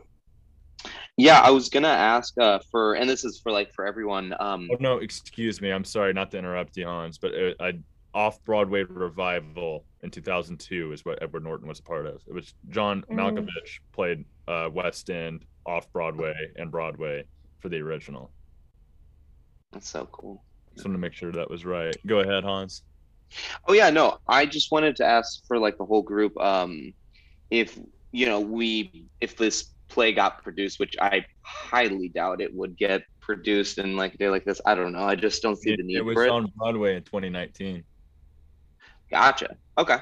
yeah, 1.16 1.42
I 1.42 1.52
was 1.52 1.70
gonna 1.70 1.88
ask 1.90 2.34
uh 2.40 2.58
for 2.72 2.96
and 2.96 3.08
this 3.08 3.24
is 3.24 3.40
for 3.40 3.52
like 3.52 3.72
for 3.72 3.86
everyone. 3.86 4.34
Um 4.40 4.68
Oh 4.72 4.78
no, 4.80 4.98
excuse 4.98 5.62
me. 5.62 5.70
I'm 5.72 5.84
sorry 5.84 6.12
not 6.12 6.32
to 6.32 6.40
interrupt 6.40 6.76
you, 6.76 6.86
Hans, 6.88 7.20
but 7.20 7.34
a, 7.36 7.54
a 7.64 7.74
off 8.16 8.44
Broadway 8.46 8.82
revival 8.84 9.86
in 10.02 10.10
2002 10.10 10.92
is 10.92 11.06
what 11.06 11.22
Edward 11.22 11.44
Norton 11.44 11.68
was 11.68 11.80
a 11.80 11.84
part 11.84 12.08
of. 12.08 12.22
It 12.28 12.34
was 12.34 12.56
John 12.70 13.04
Mm. 13.12 13.16
Malkovich 13.18 13.80
played 13.92 14.26
uh, 14.48 14.70
West 14.72 15.10
End, 15.12 15.46
off 15.68 15.92
Broadway, 15.94 16.34
and 16.56 16.72
Broadway 16.72 17.26
for 17.64 17.70
the 17.70 17.80
original. 17.80 18.34
that's 19.72 19.90
so 19.90 20.06
cool. 20.12 20.44
Just 20.76 20.86
wanted 20.86 20.98
to 20.98 21.02
make 21.02 21.14
sure 21.14 21.32
that 21.32 21.50
was 21.50 21.64
right. 21.66 21.96
Go 22.06 22.20
ahead, 22.20 22.44
Hans. 22.44 22.84
Oh 23.68 23.74
yeah, 23.74 23.90
no, 23.90 24.18
I 24.28 24.46
just 24.46 24.70
wanted 24.72 24.98
to 24.98 25.06
ask 25.06 25.42
for 25.48 25.58
like 25.58 25.78
the 25.78 25.86
whole 25.86 26.02
group, 26.04 26.34
um 26.40 26.94
if 27.50 27.80
you 28.12 28.26
know 28.26 28.42
we 28.42 29.06
if 29.22 29.38
this 29.38 29.72
play 29.90 30.12
got 30.12 30.44
produced, 30.44 30.78
which 30.80 30.96
I 31.02 31.26
highly 31.42 32.10
doubt 32.10 32.42
it 32.42 32.54
would 32.54 32.76
get 32.78 33.04
produced 33.22 33.78
in 33.78 33.96
like 33.96 34.14
a 34.16 34.18
day 34.18 34.30
like 34.30 34.44
this. 34.44 34.60
I 34.66 34.76
don't 34.76 34.92
know. 34.92 35.04
I 35.04 35.16
just 35.16 35.42
don't 35.42 35.56
see 35.56 35.72
It, 35.72 35.78
the 35.78 35.84
need 35.84 35.96
for 35.96 36.00
it 36.00 36.02
It 36.02 36.06
was 36.06 36.16
for 36.16 36.26
it. 36.26 36.32
on 36.32 36.52
Broadway 36.58 36.96
in 36.98 37.04
2019. 37.04 37.84
Gotcha. 39.10 39.56
Okay. 39.78 39.98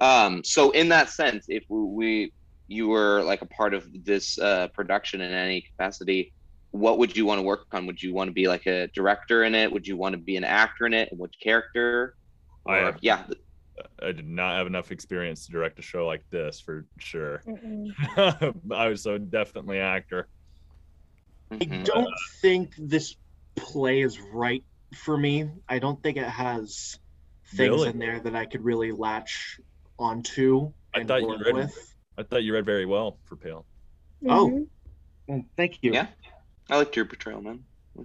Um, 0.00 0.42
so 0.44 0.70
in 0.72 0.88
that 0.90 1.08
sense, 1.08 1.46
if 1.48 1.64
we, 1.70 1.80
we 1.80 2.32
you 2.68 2.88
were 2.88 3.22
like 3.22 3.42
a 3.42 3.46
part 3.46 3.74
of 3.74 3.86
this 4.04 4.38
uh, 4.38 4.66
production 4.74 5.20
in 5.20 5.32
any 5.32 5.60
capacity, 5.62 6.32
what 6.76 6.98
would 6.98 7.16
you 7.16 7.26
want 7.26 7.38
to 7.38 7.42
work 7.42 7.66
on? 7.72 7.86
Would 7.86 8.02
you 8.02 8.12
want 8.14 8.28
to 8.28 8.32
be 8.32 8.48
like 8.48 8.66
a 8.66 8.88
director 8.88 9.44
in 9.44 9.54
it? 9.54 9.70
Would 9.72 9.86
you 9.86 9.96
want 9.96 10.12
to 10.14 10.18
be 10.18 10.36
an 10.36 10.44
actor 10.44 10.86
in 10.86 10.94
it? 10.94 11.08
And 11.10 11.20
which 11.20 11.34
character? 11.42 12.14
I 12.66 12.78
Or- 12.78 12.84
have- 12.86 12.98
yeah. 13.02 13.26
I 14.02 14.12
did 14.12 14.26
not 14.26 14.56
have 14.56 14.66
enough 14.66 14.90
experience 14.90 15.44
to 15.46 15.52
direct 15.52 15.78
a 15.78 15.82
show 15.82 16.06
like 16.06 16.24
this 16.30 16.60
for 16.60 16.86
sure. 16.98 17.42
I 18.16 18.88
was 18.88 19.02
so 19.02 19.18
definitely 19.18 19.78
actor. 19.80 20.28
I 21.50 21.56
Mhm. 21.56 21.84
don't 21.84 22.14
think 22.40 22.72
this 22.78 23.16
play 23.54 24.00
is 24.00 24.18
right 24.18 24.64
for 24.94 25.16
me. 25.18 25.50
I 25.68 25.78
don't 25.78 26.02
think 26.02 26.16
it 26.16 26.24
has 26.28 26.98
things 27.54 27.68
Really? 27.70 27.88
in 27.90 27.98
there 27.98 28.18
that 28.20 28.34
I 28.34 28.46
could 28.46 28.64
really 28.64 28.92
latch 28.92 29.60
onto 29.98 30.72
I 30.94 31.04
thought 31.04 31.20
you 31.20 31.36
read- 31.44 31.54
with. 31.54 31.94
I 32.16 32.22
thought 32.22 32.42
you 32.44 32.54
read 32.54 32.64
very 32.64 32.86
well 32.86 33.18
for 33.24 33.36
Pale. 33.36 33.66
Oh. 34.26 34.48
Mhm. 34.48 34.66
Well, 35.28 35.44
thank 35.56 35.82
you. 35.82 35.92
Yeah. 35.92 36.06
I 36.70 36.76
liked 36.78 36.96
your 36.96 37.04
portrayal, 37.04 37.40
man. 37.42 37.64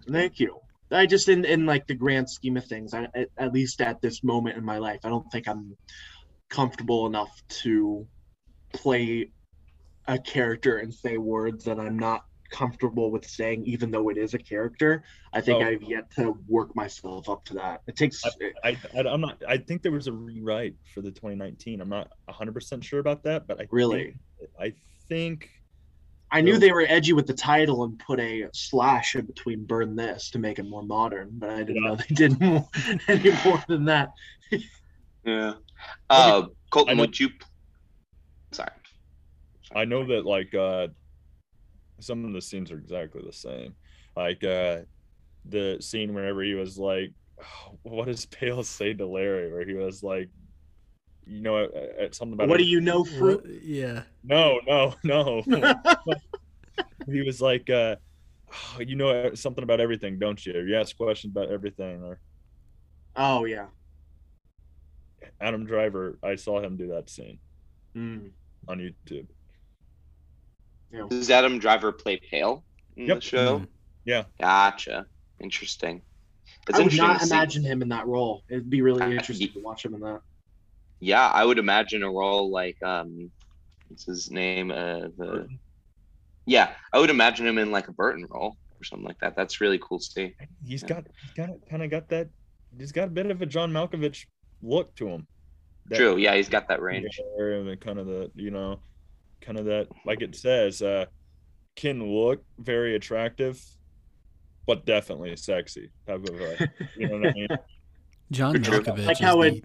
Thank 0.09 0.39
you. 0.39 0.59
I 0.91 1.05
just 1.05 1.29
in 1.29 1.45
in 1.45 1.65
like 1.65 1.87
the 1.87 1.95
grand 1.95 2.29
scheme 2.29 2.57
of 2.57 2.65
things, 2.65 2.93
I, 2.93 3.07
at, 3.15 3.29
at 3.37 3.53
least 3.53 3.81
at 3.81 4.01
this 4.01 4.23
moment 4.23 4.57
in 4.57 4.65
my 4.65 4.77
life, 4.77 4.99
I 5.03 5.09
don't 5.09 5.29
think 5.31 5.47
I'm 5.47 5.77
comfortable 6.49 7.07
enough 7.07 7.31
to 7.63 8.05
play 8.73 9.31
a 10.07 10.19
character 10.19 10.77
and 10.77 10.93
say 10.93 11.17
words 11.17 11.65
that 11.65 11.79
I'm 11.79 11.97
not 11.97 12.25
comfortable 12.49 13.09
with 13.11 13.25
saying, 13.25 13.63
even 13.65 13.91
though 13.91 14.09
it 14.09 14.17
is 14.17 14.33
a 14.33 14.37
character. 14.37 15.03
I 15.31 15.39
think 15.39 15.63
Oh. 15.63 15.67
I've 15.67 15.83
yet 15.83 16.11
to 16.17 16.37
work 16.49 16.75
myself 16.75 17.29
up 17.29 17.45
to 17.45 17.53
that. 17.53 17.81
It 17.87 17.95
takes. 17.95 18.21
I, 18.63 18.77
I 18.93 18.99
I'm 19.07 19.21
not. 19.21 19.41
I 19.47 19.57
think 19.57 19.81
there 19.83 19.93
was 19.93 20.07
a 20.07 20.13
rewrite 20.13 20.75
for 20.93 21.01
the 21.01 21.11
2019. 21.11 21.79
I'm 21.79 21.87
not 21.87 22.11
100 22.25 22.53
percent 22.53 22.83
sure 22.83 22.99
about 22.99 23.23
that, 23.23 23.47
but 23.47 23.61
I 23.61 23.67
Really? 23.71 24.15
think, 24.39 24.49
I 24.59 24.73
think 25.07 25.49
I 26.31 26.39
knew 26.41 26.57
they 26.57 26.71
were 26.71 26.85
edgy 26.87 27.13
with 27.13 27.27
the 27.27 27.33
title 27.33 27.83
and 27.83 27.99
put 27.99 28.19
a 28.19 28.47
slash 28.53 29.15
in 29.15 29.25
between 29.25 29.65
"burn 29.65 29.95
this" 29.95 30.29
to 30.31 30.39
make 30.39 30.59
it 30.59 30.63
more 30.65 30.83
modern, 30.83 31.29
but 31.33 31.49
I 31.49 31.63
didn't 31.63 31.75
Yeah. 31.83 31.89
know 31.89 31.95
they 31.95 32.15
did 32.15 32.39
more, 32.39 32.67
any 33.07 33.31
more 33.43 33.63
than 33.67 33.85
that. 33.85 34.09
Yeah. 35.25 35.53
Uh, 36.09 36.43
Colton, 36.69 36.97
know- 36.97 37.03
would 37.03 37.19
you? 37.19 37.29
Sorry. 38.51 38.69
I 39.75 39.85
know 39.85 40.05
that 40.07 40.25
like 40.25 40.53
uh 40.53 40.87
some 41.99 42.25
of 42.25 42.33
the 42.33 42.41
scenes 42.41 42.71
are 42.71 42.77
exactly 42.77 43.21
the 43.25 43.33
same. 43.33 43.75
Like 44.15 44.43
uh 44.43 44.79
the 45.45 45.77
scene 45.81 46.13
whenever 46.13 46.43
he 46.43 46.53
was 46.53 46.77
like, 46.77 47.11
what 47.83 48.05
does 48.07 48.25
Pale 48.25 48.63
say 48.63 48.93
to 48.93 49.05
Larry? 49.05 49.51
Where 49.51 49.65
he 49.65 49.73
was 49.73 50.01
like, 50.03 50.29
you 51.31 51.41
know, 51.41 51.55
uh, 51.57 52.03
uh, 52.03 52.07
something 52.11 52.33
about 52.33 52.49
What 52.49 52.57
do 52.57 52.65
you 52.65 52.81
know, 52.81 53.03
fruit? 53.05 53.41
What- 53.43 53.63
yeah. 53.63 54.03
No, 54.23 54.59
no, 54.67 54.95
no. 55.03 55.41
he 57.11 57.21
was 57.21 57.41
like, 57.41 57.69
uh, 57.69 57.95
"Oh, 58.51 58.81
you 58.81 58.95
know 58.95 59.09
uh, 59.09 59.35
something 59.35 59.63
about 59.63 59.79
everything, 59.79 60.19
don't 60.19 60.43
you? 60.45 60.59
You 60.59 60.75
ask 60.77 60.95
questions 60.97 61.31
about 61.35 61.49
everything. 61.49 62.03
Or 62.03 62.19
oh 63.15 63.45
yeah. 63.45 63.67
Adam 65.39 65.65
Driver, 65.65 66.17
I 66.23 66.35
saw 66.35 66.59
him 66.61 66.75
do 66.77 66.87
that 66.89 67.09
scene 67.09 67.39
Mm. 67.95 68.31
on 68.67 68.79
YouTube. 68.79 69.27
Does 71.09 71.29
Adam 71.29 71.59
Driver 71.59 71.91
play 71.91 72.19
Pale 72.29 72.63
in 72.97 73.05
Yep. 73.07 73.15
the 73.17 73.21
show? 73.21 73.59
Mm. 73.59 73.67
Yeah, 74.05 74.23
Gotcha. 74.39 75.05
Interesting. 75.39 76.01
It's 76.67 76.77
I 76.79 76.83
would 76.83 76.95
not 76.95 77.23
imagine 77.23 77.63
him 77.63 77.81
in 77.81 77.89
that 77.89 78.05
role. 78.07 78.43
It'd 78.49 78.69
be 78.69 78.81
really 78.81 79.01
Uh, 79.01 79.09
interesting 79.17 79.47
ye- 79.47 79.53
to 79.53 79.59
watch 79.61 79.85
him 79.85 79.93
in 79.93 80.01
that. 80.01 80.21
Yeah, 81.01 81.27
I 81.27 81.43
would 81.43 81.57
imagine 81.57 82.03
a 82.03 82.11
role 82.11 82.51
like 82.51 82.77
um, 82.83 83.31
what's 83.87 84.05
his 84.05 84.31
name? 84.31 84.71
Uh, 84.71 85.09
the 85.17 85.47
yeah, 86.45 86.73
I 86.93 86.99
would 86.99 87.09
imagine 87.09 87.47
him 87.47 87.57
in 87.57 87.71
like 87.71 87.87
a 87.87 87.91
Burton 87.91 88.25
role 88.29 88.55
or 88.79 88.83
something 88.83 89.07
like 89.07 89.19
that. 89.19 89.35
That's 89.35 89.59
really 89.61 89.79
cool 89.79 89.99
to 89.99 90.05
see. 90.05 90.35
he's 90.63 90.83
Yeah. 90.83 90.87
got 90.89 91.07
he's 91.21 91.33
got 91.33 91.49
kind 91.69 91.83
of 91.83 91.89
got 91.89 92.09
that. 92.09 92.29
He's 92.77 92.91
got 92.91 93.07
a 93.07 93.11
bit 93.11 93.25
of 93.25 93.41
a 93.41 93.45
John 93.45 93.71
Malkovich 93.71 94.25
look 94.61 94.95
to 94.95 95.07
him. 95.07 95.27
That 95.87 95.97
True. 95.97 96.17
Yeah, 96.17 96.35
he's 96.35 96.49
got 96.49 96.67
that 96.69 96.81
range. 96.81 97.19
and 97.37 97.81
kind 97.81 97.99
of 97.99 98.05
the 98.05 98.31
you 98.35 98.51
know, 98.51 98.79
kind 99.41 99.57
of 99.57 99.65
that 99.65 99.87
like 100.05 100.21
it 100.21 100.35
says, 100.35 100.83
uh, 100.83 101.05
can 101.75 102.15
look 102.15 102.43
very 102.59 102.95
attractive, 102.95 103.59
but 104.67 104.85
definitely 104.85 105.35
sexy 105.35 105.91
type 106.07 106.23
of. 106.23 106.59
You 106.95 107.07
know 107.07 107.17
what 107.17 107.29
I 107.29 107.33
mean? 107.33 107.47
John 108.31 108.55
Malkovich. 108.55 109.05
Like 109.05 109.19
is 109.19 109.25
how 109.25 109.41
the- 109.41 109.61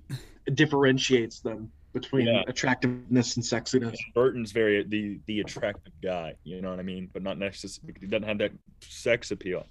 it 0.46 0.54
differentiations 0.54 1.40
them 1.40 1.70
between 1.92 2.26
Yeah. 2.26 2.42
attractiveness 2.46 3.36
and 3.36 3.44
sexiness. 3.44 3.96
Burton's 4.14 4.52
very 4.52 4.84
the 4.84 5.18
the 5.26 5.40
attractive 5.40 5.92
guy, 6.02 6.34
you 6.44 6.60
know 6.60 6.70
what 6.70 6.78
I 6.78 6.82
mean, 6.82 7.08
but 7.12 7.22
not 7.22 7.38
necessarily 7.38 7.86
because 7.86 8.02
he 8.02 8.08
doesn't 8.08 8.28
have 8.28 8.38
that 8.38 8.52
sex 8.80 9.30
appeal. 9.30 9.66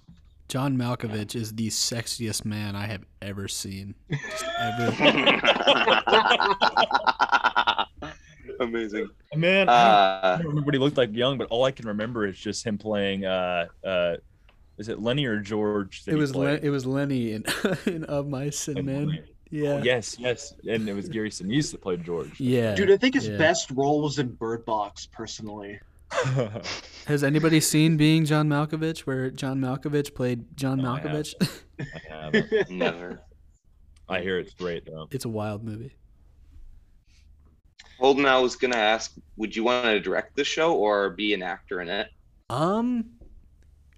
John 0.48 0.76
Malkovich 0.76 1.34
is 1.34 1.52
the 1.54 1.68
sexiest 1.68 2.44
man 2.44 2.76
I 2.76 2.86
have 2.86 3.04
ever 3.20 3.48
seen. 3.48 3.94
Just 4.10 4.44
ever. 4.60 4.92
Amazing. 8.60 9.08
Man, 9.34 9.68
I 9.68 9.72
I 9.72 9.76
Uh, 9.76 10.36
don't 10.38 10.46
remember 10.48 10.66
what 10.66 10.74
he 10.74 10.80
looked 10.80 10.96
like 10.96 11.14
young, 11.14 11.36
but 11.36 11.48
all 11.50 11.64
I 11.64 11.72
can 11.72 11.86
remember 11.86 12.26
is 12.26 12.38
just 12.38 12.64
him 12.64 12.78
playing. 12.78 13.24
Uh, 13.24 13.66
uh, 13.84 14.16
is 14.78 14.88
it 14.88 15.00
Lenny 15.00 15.24
or 15.26 15.38
George? 15.40 16.04
that 16.04 16.12
It 16.12 16.16
was 16.16 16.32
played? 16.32 16.44
Len- 16.46 16.60
it 16.62 16.70
was 16.70 16.86
Lenny 16.86 17.32
in 17.32 17.44
in 17.86 18.04
Of 18.04 18.28
Mice 18.28 18.68
and 18.68 18.84
Men. 18.84 19.24
Yeah. 19.50 19.80
Yes, 19.82 20.16
yes, 20.18 20.54
and 20.68 20.88
it 20.88 20.92
was 20.94 21.08
Gary 21.08 21.30
Sinise 21.30 21.70
that 21.70 21.80
played 21.80 22.04
George. 22.04 22.40
Yeah. 22.40 22.74
Dude, 22.74 22.90
I 22.90 22.96
think 22.96 23.14
his 23.14 23.28
yeah. 23.28 23.36
best 23.36 23.70
role 23.70 24.02
was 24.02 24.18
in 24.18 24.28
Bird 24.32 24.64
Box, 24.64 25.06
personally. 25.06 25.78
Has 27.06 27.22
anybody 27.22 27.60
seen 27.60 27.96
Being 27.96 28.24
John 28.24 28.48
Malkovich, 28.48 29.00
where 29.00 29.30
John 29.30 29.60
Malkovich 29.60 30.14
played 30.14 30.44
John 30.56 30.78
No, 30.78 30.94
I 30.94 31.00
haven't. 31.00 31.34
Malkovich? 31.38 31.60
I 31.80 32.00
haven't. 32.08 32.70
Never. 32.70 33.20
I 34.08 34.20
hear 34.20 34.38
it's 34.38 34.54
great 34.54 34.84
though. 34.86 35.08
it's 35.10 35.24
a 35.24 35.28
wild 35.28 35.64
movie. 35.64 35.94
Holden, 37.98 38.26
I 38.26 38.38
was 38.38 38.56
gonna 38.56 38.76
ask, 38.76 39.14
would 39.36 39.54
you 39.56 39.64
want 39.64 39.84
to 39.84 40.00
direct 40.00 40.36
the 40.36 40.44
show 40.44 40.74
or 40.74 41.10
be 41.10 41.32
an 41.34 41.42
actor 41.42 41.80
in 41.80 41.88
it? 41.88 42.08
Um, 42.50 43.06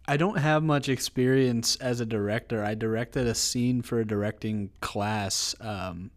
I 0.08 0.16
don't 0.16 0.38
have 0.38 0.62
much 0.62 0.88
experience 0.88 1.76
as 1.76 2.00
a 2.00 2.06
director. 2.06 2.64
I 2.64 2.74
directed 2.74 3.26
a 3.26 3.34
scene 3.34 3.82
for 3.82 4.00
a 4.00 4.06
directing 4.06 4.70
class 4.80 5.54
um, 5.60 6.10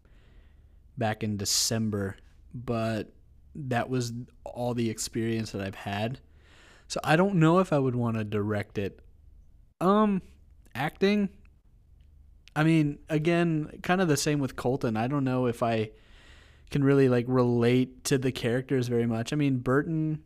back 0.98 1.24
in 1.24 1.36
December, 1.36 2.16
but 2.54 3.12
that 3.54 3.90
was 3.90 4.14
all 4.46 4.74
the 4.74 4.90
experience 4.90 5.52
that 5.52 5.62
I've 5.62 5.76
had. 5.76 6.22
So 6.88 7.02
I 7.04 7.18
don't 7.18 7.36
know 7.36 7.60
if 7.60 7.74
I 7.74 7.80
would 7.80 7.98
want 7.98 8.16
to 8.16 8.24
direct 8.24 8.78
it. 8.78 9.02
Um, 9.82 10.22
acting. 10.74 11.28
I 12.56 12.64
mean, 12.64 12.98
again, 13.10 13.78
kind 13.84 14.00
of 14.00 14.08
the 14.08 14.16
same 14.16 14.40
with 14.40 14.56
Colton. 14.56 14.96
I 14.96 15.08
don't 15.08 15.26
know 15.26 15.48
if 15.48 15.62
I 15.62 15.92
can 16.70 16.82
really 16.82 17.10
like 17.10 17.26
relate 17.28 18.06
to 18.06 18.18
the 18.18 18.32
characters 18.32 18.88
very 18.88 19.06
much. 19.06 19.34
I 19.34 19.36
mean, 19.36 19.58
Burton 19.58 20.24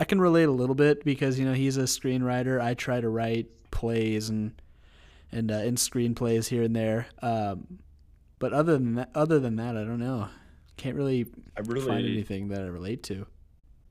I 0.00 0.04
can 0.04 0.20
relate 0.20 0.48
a 0.48 0.52
little 0.52 0.74
bit 0.74 1.04
because 1.04 1.38
you 1.38 1.44
know 1.44 1.52
he's 1.52 1.76
a 1.76 1.82
screenwriter. 1.82 2.60
I 2.60 2.74
try 2.74 3.00
to 3.00 3.08
write 3.08 3.46
plays 3.70 4.28
and 4.28 4.60
and 5.30 5.50
uh, 5.50 5.56
and 5.56 5.76
screenplays 5.76 6.48
here 6.48 6.62
and 6.62 6.74
there. 6.74 7.06
Um, 7.22 7.78
but 8.38 8.52
other 8.52 8.74
than 8.74 8.94
that, 8.96 9.10
other 9.14 9.38
than 9.38 9.56
that, 9.56 9.76
I 9.76 9.84
don't 9.84 10.00
know. 10.00 10.28
Can't 10.76 10.96
really, 10.96 11.26
I 11.56 11.62
find 11.62 12.04
anything 12.04 12.48
that 12.48 12.60
I 12.60 12.64
relate 12.64 13.04
to. 13.04 13.26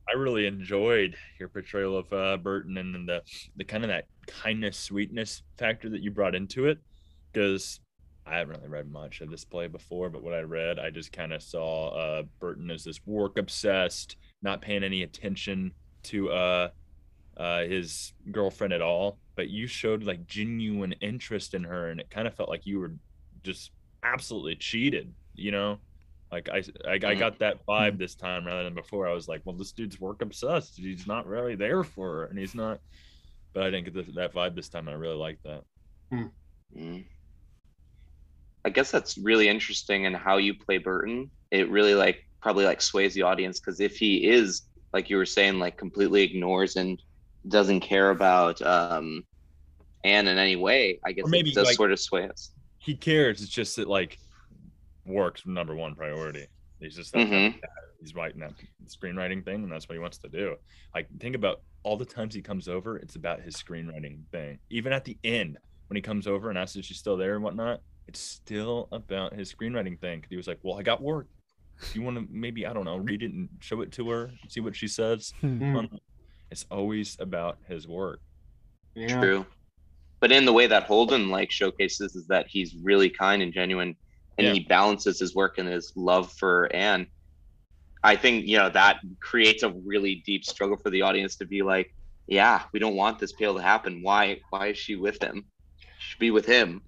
I 0.07 0.17
really 0.17 0.45
enjoyed 0.47 1.15
your 1.39 1.47
portrayal 1.47 1.97
of 1.97 2.11
uh, 2.11 2.35
Burton 2.37 2.77
and, 2.77 2.93
then 2.93 3.05
the 3.05 3.21
the 3.55 3.63
kind 3.63 3.83
of 3.83 3.89
that 3.89 4.07
kindness, 4.27 4.77
sweetness 4.77 5.43
factor 5.57 5.89
that 5.89 6.01
you 6.01 6.11
brought 6.11 6.35
into 6.35 6.67
it. 6.67 6.79
Because 7.31 7.79
I 8.25 8.37
haven't 8.37 8.57
really 8.57 8.69
read 8.69 8.91
much 8.91 9.21
of 9.21 9.31
this 9.31 9.45
play 9.45 9.67
before, 9.67 10.09
but 10.09 10.23
what 10.23 10.33
I 10.33 10.41
read, 10.41 10.77
I 10.77 10.89
just 10.89 11.11
kind 11.11 11.33
of 11.33 11.41
saw 11.41 11.89
uh, 11.89 12.23
Burton 12.39 12.69
as 12.69 12.83
this 12.83 12.99
work 13.05 13.37
obsessed, 13.37 14.17
not 14.41 14.61
paying 14.61 14.83
any 14.83 15.03
attention 15.03 15.71
to 16.03 16.29
uh, 16.29 16.69
uh, 17.37 17.61
his 17.63 18.13
girlfriend 18.31 18.73
at 18.73 18.81
all. 18.81 19.17
But 19.35 19.49
you 19.49 19.65
showed 19.67 20.03
like 20.03 20.27
genuine 20.27 20.93
interest 21.01 21.53
in 21.53 21.63
her, 21.63 21.89
and 21.89 21.99
it 21.99 22.09
kind 22.09 22.27
of 22.27 22.35
felt 22.35 22.49
like 22.49 22.65
you 22.65 22.79
were 22.79 22.93
just 23.43 23.71
absolutely 24.03 24.55
cheated. 24.55 25.13
You 25.35 25.51
know, 25.51 25.79
like 26.31 26.49
I, 26.49 26.63
I, 26.87 26.99
I 27.03 27.15
got 27.15 27.39
that 27.39 27.65
vibe 27.65 27.97
this 27.97 28.15
time 28.15 28.45
rather 28.45 28.63
than 28.63 28.75
before. 28.75 29.07
I 29.07 29.13
was 29.13 29.27
like, 29.27 29.41
well, 29.45 29.55
this 29.55 29.71
dude's 29.71 29.99
work 29.99 30.21
obsessed. 30.21 30.77
He's 30.77 31.07
not 31.07 31.25
really 31.25 31.55
there 31.55 31.83
for 31.83 32.09
her, 32.09 32.25
and 32.25 32.37
he's 32.37 32.55
not. 32.55 32.79
But 33.53 33.63
I 33.63 33.69
didn't 33.69 33.85
get 33.85 33.93
this, 33.93 34.15
that 34.15 34.33
vibe 34.33 34.55
this 34.55 34.69
time. 34.69 34.87
I 34.87 34.93
really 34.93 35.15
liked 35.15 35.43
that. 35.43 35.63
Mm. 36.11 37.05
I 38.65 38.69
guess 38.69 38.91
that's 38.91 39.17
really 39.17 39.47
interesting 39.47 40.05
in 40.05 40.13
how 40.13 40.37
you 40.37 40.53
play 40.53 40.77
Burton. 40.77 41.29
It 41.51 41.69
really 41.69 41.95
like 41.95 42.25
probably 42.41 42.65
like 42.65 42.81
sways 42.81 43.13
the 43.13 43.21
audience 43.21 43.59
because 43.59 43.79
if 43.79 43.97
he 43.97 44.27
is 44.27 44.63
like 44.93 45.09
you 45.09 45.17
were 45.17 45.25
saying, 45.25 45.59
like 45.59 45.77
completely 45.77 46.21
ignores 46.21 46.75
and 46.75 47.01
doesn't 47.49 47.81
care 47.81 48.11
about 48.11 48.61
um 48.61 49.23
Anne 50.05 50.27
in 50.27 50.37
any 50.37 50.55
way, 50.55 50.99
I 51.05 51.11
guess 51.13 51.25
Or 51.25 51.29
maybe, 51.29 51.49
it 51.49 51.55
does 51.55 51.67
like- 51.67 51.75
sort 51.75 51.91
of 51.91 51.99
sway 51.99 52.27
us. 52.27 52.51
He 52.77 52.95
cares. 52.95 53.41
It's 53.41 53.51
just 53.51 53.77
that 53.77 53.87
like 53.87 54.19
work's 55.05 55.45
number 55.45 55.75
one 55.75 55.95
priority. 55.95 56.47
He's 56.79 56.95
just 56.95 57.13
that 57.13 57.27
Mhm. 57.27 57.55
of 57.55 57.61
he's 58.01 58.13
writing 58.13 58.41
that 58.41 58.53
screenwriting 58.85 59.43
thing, 59.45 59.63
and 59.63 59.71
that's 59.71 59.87
what 59.87 59.93
he 59.95 59.99
wants 59.99 60.17
to 60.19 60.29
do. 60.29 60.57
Like 60.93 61.07
think 61.19 61.35
about 61.35 61.61
all 61.83 61.95
the 61.97 62.05
times 62.05 62.33
he 62.35 62.41
comes 62.41 62.67
over. 62.67 62.97
It's 62.97 63.15
about 63.15 63.41
his 63.41 63.55
screenwriting 63.55 64.25
thing. 64.31 64.59
Even 64.69 64.91
at 64.93 65.05
the 65.05 65.17
end 65.23 65.57
when 65.87 65.95
he 65.95 66.01
comes 66.01 66.27
over 66.27 66.49
and 66.49 66.57
asks 66.57 66.75
if 66.75 66.85
she's 66.85 66.97
still 66.97 67.17
there 67.17 67.35
and 67.35 67.43
whatnot, 67.43 67.81
it's 68.07 68.19
still 68.19 68.87
about 68.91 69.33
his 69.33 69.53
screenwriting 69.53 69.99
thing. 69.99 70.25
He 70.29 70.35
was 70.35 70.47
like, 70.47 70.59
"Well, 70.63 70.77
I 70.77 70.83
got 70.83 71.01
work. 71.01 71.27
You 71.93 72.01
want 72.01 72.17
to 72.17 72.25
maybe 72.29 72.65
I 72.65 72.73
don't 72.73 72.85
know 72.85 72.97
read 72.97 73.23
it 73.23 73.31
and 73.31 73.49
show 73.59 73.81
it 73.81 73.91
to 73.93 74.09
her, 74.09 74.31
see 74.47 74.59
what 74.59 74.75
she 74.75 74.87
says." 74.87 75.33
Mm, 75.43 75.77
on 75.77 75.85
it. 75.85 76.01
It's 76.51 76.65
always 76.69 77.17
about 77.19 77.57
his 77.67 77.87
work. 77.87 78.19
yeah. 78.95 79.19
True. 79.19 79.45
But 80.19 80.31
in 80.31 80.45
the 80.45 80.53
way 80.53 80.67
that 80.67 80.83
Holden 80.83 81.29
like 81.29 81.51
showcases 81.51 82.15
is 82.15 82.27
that 82.27 82.45
he's 82.47 82.75
really 82.81 83.09
kind 83.09 83.41
and 83.41 83.51
genuine 83.51 83.95
and 84.37 84.47
Yeah. 84.47 84.53
he 84.53 84.59
balances 84.61 85.19
his 85.19 85.35
work 85.35 85.57
and 85.57 85.67
his 85.67 85.91
love 85.95 86.31
for 86.33 86.73
Anne. 86.73 87.07
I 88.03 88.15
think, 88.15 88.45
you 88.45 88.57
know, 88.57 88.69
that 88.69 88.99
creates 89.19 89.63
a 89.63 89.69
really 89.85 90.23
deep 90.25 90.45
struggle 90.45 90.77
for 90.77 90.89
the 90.89 91.01
audience 91.01 91.35
to 91.37 91.45
be 91.45 91.61
like, 91.61 91.93
yeah, 92.27 92.63
we 92.71 92.79
don't 92.79 92.95
want 92.95 93.19
this 93.19 93.33
pale 93.33 93.55
to 93.55 93.61
happen. 93.61 94.01
Why 94.01 94.39
why 94.49 94.67
is 94.67 94.77
she 94.77 94.95
with 94.95 95.21
him? 95.21 95.45
She 95.79 95.87
should 96.11 96.19
be 96.19 96.31
with 96.31 96.45
him. 96.45 96.81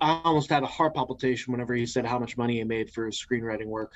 I 0.00 0.20
almost 0.24 0.48
had 0.50 0.62
a 0.62 0.66
heart 0.66 0.94
palpitation 0.94 1.52
whenever 1.52 1.74
he 1.74 1.86
said 1.86 2.06
how 2.06 2.18
much 2.18 2.36
money 2.36 2.56
he 2.56 2.64
made 2.64 2.90
for 2.90 3.06
his 3.06 3.16
screenwriting 3.16 3.66
work. 3.66 3.92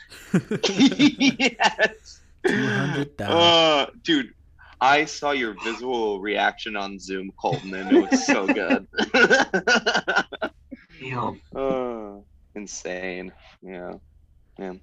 yes. 0.53 2.21
Two 2.47 2.67
hundred 2.67 3.17
thousand. 3.17 3.37
Uh, 3.37 3.87
dude, 4.03 4.35
I 4.81 5.07
saw 5.07 5.31
your 5.31 5.55
visual 5.65 6.21
reaction 6.21 6.77
on 6.77 6.99
Zoom, 6.99 7.33
Colton, 7.41 7.73
and 7.75 7.91
it 7.97 8.11
was 8.11 8.27
so 8.27 8.47
good. 8.47 8.87
Damn. 11.01 11.41
Uh, 11.55 12.21
insane. 12.55 13.33
Yeah. 13.63 13.95
Yeah. 14.59 14.75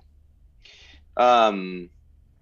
Um, 1.18 1.90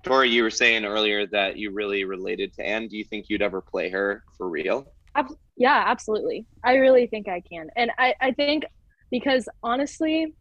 Torrie, 0.04 0.32
you 0.32 0.44
were 0.44 0.50
saying 0.50 0.86
earlier 0.86 1.28
that 1.28 1.58
you 1.58 1.72
really 1.72 2.04
related 2.04 2.54
to 2.54 2.66
Anne. 2.66 2.88
Do 2.88 2.98
you 2.98 3.04
think 3.04 3.30
you'd 3.30 3.42
ever 3.42 3.62
play 3.62 3.90
her 3.90 4.24
for 4.38 4.50
real? 4.50 4.92
Yeah, 5.60 5.84
absolutely. 5.88 6.46
I 6.64 6.76
really 6.76 7.08
think 7.08 7.28
I 7.28 7.42
can. 7.42 7.68
And 7.76 7.92
I, 7.98 8.16
I 8.22 8.32
think 8.32 8.64
because 9.12 9.48
honestly, 9.62 10.34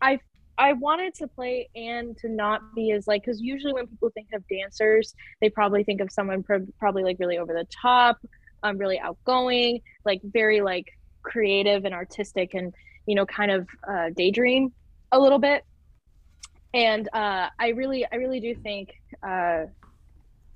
I 0.00 0.20
I 0.58 0.74
wanted 0.74 1.14
to 1.14 1.26
play 1.28 1.70
and 1.74 2.16
to 2.18 2.28
not 2.28 2.74
be 2.74 2.92
as 2.92 3.06
like 3.06 3.22
because 3.22 3.40
usually 3.40 3.72
when 3.72 3.86
people 3.86 4.10
think 4.10 4.28
of 4.34 4.44
dancers, 4.48 5.14
they 5.40 5.48
probably 5.48 5.84
think 5.84 6.00
of 6.02 6.12
someone 6.12 6.42
pro- 6.42 6.66
probably 6.78 7.02
like 7.02 7.16
really 7.18 7.38
over 7.38 7.54
the 7.54 7.66
top, 7.82 8.18
um, 8.62 8.76
really 8.76 9.00
outgoing, 9.00 9.80
like 10.04 10.20
very 10.22 10.60
like 10.60 10.86
creative 11.22 11.84
and 11.86 11.94
artistic, 11.94 12.52
and 12.54 12.74
you 13.06 13.14
know 13.14 13.24
kind 13.24 13.50
of 13.50 13.66
uh, 13.88 14.10
daydream 14.14 14.72
a 15.12 15.18
little 15.18 15.38
bit. 15.38 15.64
And 16.74 17.08
uh, 17.12 17.48
I 17.58 17.68
really, 17.68 18.06
I 18.10 18.16
really 18.16 18.40
do 18.40 18.54
think, 18.54 18.90
uh, 19.26 19.64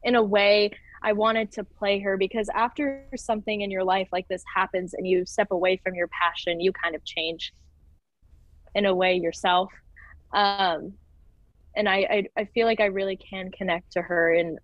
in 0.02 0.14
a 0.14 0.22
way, 0.22 0.70
I 1.06 1.12
wanted 1.12 1.52
to 1.52 1.62
play 1.62 2.00
her 2.00 2.16
because 2.16 2.48
after 2.52 3.06
something 3.14 3.60
in 3.60 3.70
your 3.70 3.84
life 3.84 4.08
like 4.10 4.26
this 4.26 4.42
happens 4.52 4.92
and 4.92 5.06
you 5.06 5.24
step 5.24 5.52
away 5.52 5.80
from 5.84 5.94
your 5.94 6.08
passion, 6.08 6.60
you 6.60 6.72
kind 6.72 6.96
of 6.96 7.04
change 7.04 7.52
in 8.74 8.86
a 8.86 8.92
way 8.92 9.14
yourself. 9.14 9.70
Um, 10.32 10.94
and 11.76 11.88
I, 11.88 11.96
I, 12.10 12.24
I 12.36 12.44
feel 12.46 12.66
like 12.66 12.80
I 12.80 12.86
really 12.86 13.16
can 13.16 13.52
connect 13.52 13.92
to 13.92 14.02
her 14.02 14.34
in 14.34 14.58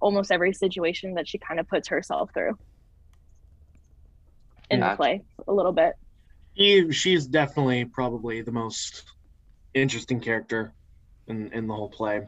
almost 0.00 0.32
every 0.32 0.54
situation 0.54 1.16
that 1.16 1.28
she 1.28 1.36
kind 1.36 1.60
of 1.60 1.68
puts 1.68 1.88
herself 1.88 2.30
through 2.32 2.56
in 4.70 4.80
the 4.80 4.94
play 4.96 5.20
a 5.46 5.52
little 5.52 5.72
bit. 5.72 5.92
He, 6.54 6.92
she's 6.92 7.26
definitely 7.26 7.84
probably 7.84 8.40
the 8.40 8.52
most 8.52 9.04
interesting 9.74 10.18
character 10.18 10.72
in, 11.26 11.52
in 11.52 11.66
the 11.66 11.74
whole 11.74 11.90
play. 11.90 12.22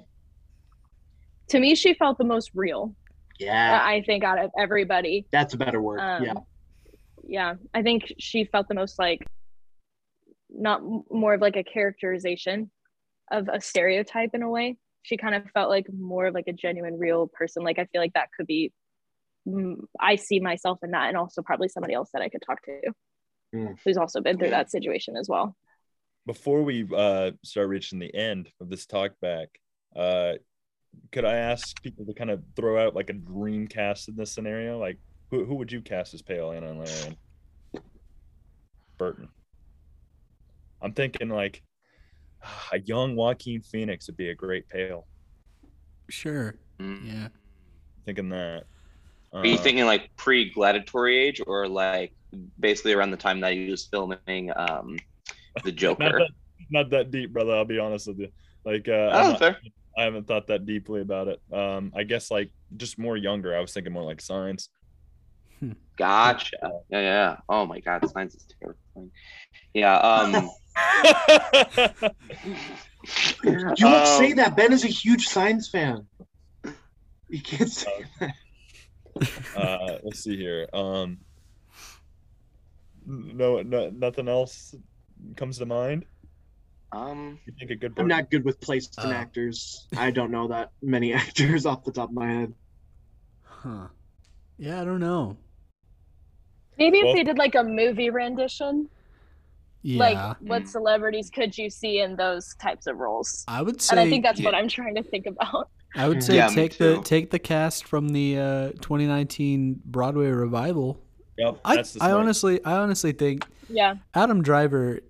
To 1.48 1.58
me, 1.58 1.74
she 1.74 1.94
felt 1.94 2.18
the 2.18 2.24
most 2.24 2.50
real. 2.54 2.94
Yeah, 3.38 3.80
I 3.82 4.02
think 4.02 4.24
out 4.24 4.38
of 4.38 4.50
everybody. 4.58 5.26
that's 5.30 5.54
a 5.54 5.56
better 5.56 5.80
word. 5.80 6.00
Um, 6.00 6.24
yeah. 6.24 6.34
yeah 7.28 7.54
i 7.74 7.82
think 7.82 8.12
she 8.18 8.44
felt 8.44 8.68
the 8.68 8.74
most 8.74 8.98
like 8.98 9.26
not 10.48 10.80
more 11.10 11.34
of 11.34 11.40
like 11.40 11.56
a 11.56 11.64
characterization 11.64 12.70
of 13.32 13.48
a 13.52 13.60
stereotype 13.60 14.30
in 14.34 14.42
a 14.42 14.48
way 14.50 14.76
she 15.02 15.16
kind 15.16 15.34
of 15.34 15.42
felt 15.52 15.68
like 15.68 15.86
more 15.92 16.26
of 16.26 16.34
like 16.34 16.46
a 16.46 16.52
genuine 16.52 16.96
real 16.98 17.26
person 17.26 17.64
like 17.64 17.78
i 17.78 17.84
feel 17.86 18.00
like 18.00 18.12
that 18.14 18.28
could 18.36 18.46
be 18.46 18.72
i 20.00 20.14
see 20.16 20.38
myself 20.40 20.78
in 20.84 20.92
that 20.92 21.08
and 21.08 21.16
also 21.16 21.42
probably 21.42 21.68
somebody 21.68 21.94
else 21.94 22.10
that 22.12 22.22
i 22.22 22.28
could 22.28 22.42
talk 22.46 22.62
to 22.64 22.80
Mm. 23.54 23.76
who's 23.84 23.96
also 23.96 24.20
been 24.20 24.38
through 24.38 24.50
that 24.50 24.72
situation 24.72 25.16
as 25.16 25.28
well 25.28 25.56
Before 26.26 26.62
we 26.64 26.84
uh, 26.94 27.30
start 27.44 27.68
reaching 27.68 28.00
the 28.00 28.12
end 28.12 28.50
of 28.60 28.68
this 28.68 28.86
talk 28.86 29.12
back, 29.20 29.48
uh, 29.94 30.32
could 31.12 31.24
I 31.24 31.34
ask 31.36 31.80
people 31.82 32.04
to 32.06 32.14
kind 32.14 32.30
of 32.30 32.42
throw 32.56 32.84
out 32.84 32.94
like 32.94 33.10
a 33.10 33.14
dream 33.14 33.66
cast 33.66 34.08
in 34.08 34.16
this 34.16 34.32
scenario? 34.34 34.78
Like, 34.78 34.98
who, 35.30 35.44
who 35.44 35.54
would 35.56 35.72
you 35.72 35.80
cast 35.82 36.14
as 36.14 36.22
Pale 36.22 36.52
Anna 36.52 36.70
and 36.70 36.78
Larian? 36.80 37.16
Burton. 38.98 39.28
I'm 40.82 40.92
thinking 40.92 41.28
like 41.28 41.62
a 42.72 42.78
young 42.80 43.16
Joaquin 43.16 43.62
Phoenix 43.62 44.06
would 44.06 44.16
be 44.16 44.30
a 44.30 44.34
great 44.34 44.68
Pale. 44.68 45.06
Sure. 46.10 46.54
Mm. 46.80 47.06
Yeah. 47.06 47.28
Thinking 48.04 48.28
that. 48.30 48.64
Are 49.32 49.46
you 49.46 49.56
Uh, 49.56 49.62
thinking 49.62 49.84
like 49.84 50.10
pre-gladiatory 50.16 51.16
age 51.18 51.40
or 51.46 51.68
like 51.68 52.12
basically 52.58 52.92
around 52.92 53.10
the 53.10 53.16
time 53.16 53.40
that 53.40 53.52
he 53.52 53.68
was 53.70 53.86
filming 53.86 54.50
um, 54.56 54.96
the 55.64 55.72
not 55.72 55.76
Joker? 55.76 56.18
that, 56.18 56.30
not 56.70 56.90
that 56.90 57.10
deep, 57.10 57.32
brother. 57.32 57.54
I'll 57.54 57.64
be 57.64 57.78
honest 57.78 58.06
with 58.06 58.18
you. 58.20 58.28
Like, 58.64 58.88
uh, 58.88 58.92
Oh, 58.92 59.08
I'm, 59.10 59.28
not, 59.30 59.38
fair. 59.38 59.58
I 59.96 60.02
haven't 60.02 60.26
thought 60.26 60.48
that 60.48 60.66
deeply 60.66 61.00
about 61.00 61.28
it. 61.28 61.40
Um, 61.52 61.92
I 61.96 62.02
guess 62.02 62.30
like 62.30 62.50
just 62.76 62.98
more 62.98 63.16
younger. 63.16 63.56
I 63.56 63.60
was 63.60 63.72
thinking 63.72 63.92
more 63.92 64.04
like 64.04 64.20
science. 64.20 64.68
Gotcha. 65.96 66.56
Yeah, 66.90 67.00
yeah. 67.00 67.36
Oh 67.48 67.64
my 67.64 67.80
god, 67.80 68.08
science 68.10 68.34
is 68.34 68.46
terrifying. 68.60 69.10
Yeah. 69.72 69.96
Um. 69.96 70.50
You 73.44 73.74
don't 73.76 74.06
say 74.06 74.30
um, 74.32 74.36
that. 74.38 74.56
Ben 74.56 74.72
is 74.72 74.84
a 74.84 74.88
huge 74.88 75.28
science 75.28 75.68
fan. 75.68 76.06
You 77.28 77.40
can't 77.40 77.70
say 77.70 78.04
that. 78.20 78.32
uh, 79.56 79.98
let's 80.02 80.20
see 80.20 80.36
here. 80.36 80.68
Um, 80.72 81.18
no, 83.06 83.62
no, 83.62 83.90
nothing 83.90 84.28
else 84.28 84.74
comes 85.36 85.58
to 85.58 85.66
mind. 85.66 86.06
Um. 86.92 87.38
You 87.46 87.52
think 87.58 87.70
a 87.70 87.76
good? 87.76 87.92
I'm 87.98 88.08
not 88.08 88.30
good 88.30 88.44
with 88.44 88.60
places 88.60 88.92
and 88.98 89.12
Oh. 89.12 89.16
actors. 89.16 89.86
I 89.96 90.10
don't 90.10 90.30
know 90.30 90.48
that 90.48 90.70
many 90.82 91.12
actors 91.22 91.66
off 91.66 91.84
the 91.84 91.92
top 91.92 92.08
of 92.10 92.14
my 92.14 92.26
head. 92.26 92.54
Huh. 93.42 93.88
Yeah, 94.58 94.80
I 94.80 94.84
don't 94.84 95.00
know. 95.00 95.36
Maybe 96.78 96.98
if 96.98 97.14
they 97.14 97.24
did 97.24 97.38
like 97.38 97.54
a 97.54 97.64
movie 97.64 98.10
rendition, 98.10 98.88
Yeah. 99.82 99.98
like 99.98 100.36
what 100.40 100.68
celebrities 100.68 101.30
could 101.30 101.56
you 101.56 101.70
see 101.70 102.00
in 102.00 102.16
those 102.16 102.54
types 102.60 102.86
of 102.86 102.98
roles? 102.98 103.44
I 103.48 103.62
would 103.62 103.80
say 103.80 103.92
And 103.92 104.00
I 104.00 104.08
think 104.10 104.24
that's 104.24 104.40
what. 104.42 104.54
I'm 104.54 104.68
trying 104.68 104.94
to 104.96 105.02
think 105.02 105.26
about. 105.26 105.70
I 105.94 106.08
would 106.08 106.22
say 106.22 106.36
Yeah, 106.36 106.48
take 106.48 106.76
the 106.76 107.00
take 107.02 107.30
the 107.30 107.38
cast 107.38 107.84
from 107.86 108.10
the 108.10 108.38
uh, 108.38 108.68
2019 108.82 109.80
Broadway 109.86 110.26
revival. 110.28 111.02
Yep, 111.38 111.58
I 111.64 111.76
that's 111.76 111.92
the 111.94 112.02
I 112.04 112.12
honestly 112.12 112.62
I 112.64 112.72
honestly 112.78 113.12
think 113.12 113.46
Yeah. 113.68 113.94
Adam 114.14 114.42
Driver 114.42 115.00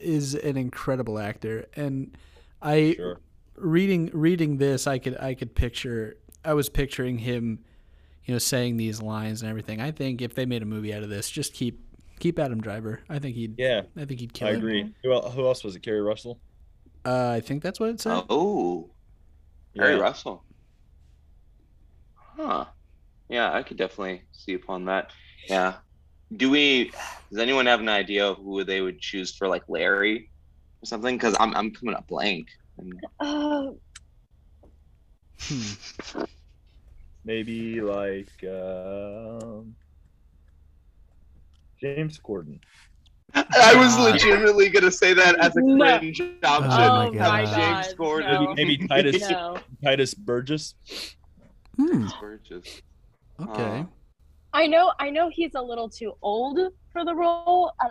is 0.00 0.34
an 0.34 0.56
incredible 0.56 1.18
actor, 1.18 1.66
and 1.76 2.16
I 2.62 2.94
Sure. 2.96 3.20
reading 3.56 4.10
reading 4.12 4.58
this, 4.58 4.86
I 4.86 4.98
could 4.98 5.16
I 5.18 5.34
could 5.34 5.54
picture 5.54 6.16
I 6.44 6.54
was 6.54 6.68
picturing 6.68 7.18
him, 7.18 7.64
you 8.24 8.34
know, 8.34 8.38
saying 8.38 8.76
these 8.76 9.02
lines 9.02 9.42
and 9.42 9.50
everything. 9.50 9.80
I 9.80 9.90
think 9.90 10.22
if 10.22 10.34
they 10.34 10.46
made 10.46 10.62
a 10.62 10.66
movie 10.66 10.94
out 10.94 11.02
of 11.02 11.08
this, 11.10 11.28
just 11.30 11.52
keep 11.52 11.80
keep 12.20 12.38
Adam 12.38 12.60
Driver. 12.60 13.00
I 13.08 13.18
think 13.18 13.36
he'd 13.36 13.54
Yeah, 13.58 13.82
I 13.96 14.04
think 14.04 14.20
he'd 14.20 14.32
kill 14.32 14.48
I 14.48 14.52
it. 14.52 14.56
agree. 14.56 14.92
Who, 15.02 15.12
el- 15.12 15.30
who 15.30 15.46
else 15.46 15.62
was 15.64 15.76
it? 15.76 15.82
Keri 15.82 16.00
Russell. 16.00 16.40
Uh, 17.04 17.30
I 17.36 17.40
think 17.40 17.62
that's 17.62 17.78
what 17.80 17.90
it 17.90 18.00
said. 18.00 18.24
Oh, 18.28 18.90
Harry 19.76 19.94
Yeah. 19.94 20.00
Russell. 20.00 20.44
Huh. 22.14 22.66
Yeah, 23.28 23.52
I 23.52 23.62
could 23.62 23.76
definitely 23.76 24.22
see 24.32 24.54
upon 24.54 24.84
that. 24.86 25.10
Yeah. 25.48 25.76
Do 26.36 26.50
we? 26.50 26.92
Does 27.30 27.38
anyone 27.40 27.66
have 27.66 27.80
an 27.80 27.88
idea 27.88 28.34
who 28.34 28.62
they 28.64 28.80
would 28.80 29.00
choose 29.00 29.34
for 29.34 29.48
like 29.48 29.62
Larry 29.68 30.30
or 30.82 30.86
something? 30.86 31.16
Because 31.16 31.34
I'm 31.40 31.54
I'm 31.56 31.70
coming 31.72 31.94
up 31.94 32.06
blank. 32.06 32.48
And 32.78 32.94
Uh, 33.20 33.70
Hmm. 35.40 36.24
Maybe 37.24 37.80
like 37.80 38.28
um, 38.44 39.74
James 41.80 42.18
corden 42.18 42.58
I 43.34 43.74
was 43.76 43.96
legitimately 43.98 44.68
gonna 44.70 44.90
say 44.90 45.12
that 45.14 45.38
as 45.38 45.54
a 45.56 45.60
No. 45.60 45.98
cringe 45.98 46.20
option. 46.20 46.42
Oh 46.42 46.68
my 46.70 47.06
oh 47.06 47.12
God. 47.12 47.44
god. 47.44 47.56
James 47.84 47.94
Corden. 47.94 48.44
No. 48.44 48.54
Maybe 48.54 48.78
Titus 48.88 49.28
No. 49.30 49.58
Titus 49.84 50.14
Burgess. 50.14 50.74
Hmm. 51.76 52.06
Gorgeous. 52.20 52.82
Okay. 53.40 53.80
Uh, 53.80 53.84
I 54.52 54.66
know 54.66 54.92
I 54.98 55.10
know 55.10 55.28
he's 55.32 55.54
a 55.54 55.62
little 55.62 55.88
too 55.88 56.14
old 56.22 56.58
for 56.92 57.04
the 57.04 57.14
role. 57.14 57.72
I, 57.80 57.88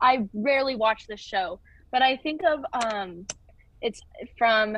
I 0.00 0.28
rarely 0.32 0.76
watch 0.76 1.04
the 1.08 1.16
show, 1.16 1.60
but 1.90 2.02
I 2.02 2.16
think 2.16 2.40
of 2.44 2.60
um 2.84 3.26
it's 3.80 4.00
from 4.36 4.76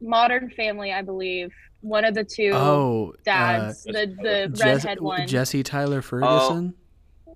Modern 0.00 0.50
Family, 0.50 0.92
I 0.92 1.02
believe. 1.02 1.52
One 1.82 2.04
of 2.04 2.14
the 2.14 2.24
two 2.24 2.52
Oh, 2.54 3.14
dads, 3.24 3.86
uh, 3.86 3.92
the 3.92 4.06
the 4.22 4.48
Jess- 4.54 4.84
redhead 4.84 5.00
one. 5.00 5.26
Jesse 5.26 5.62
Tyler 5.62 6.02
Ferguson. 6.02 6.74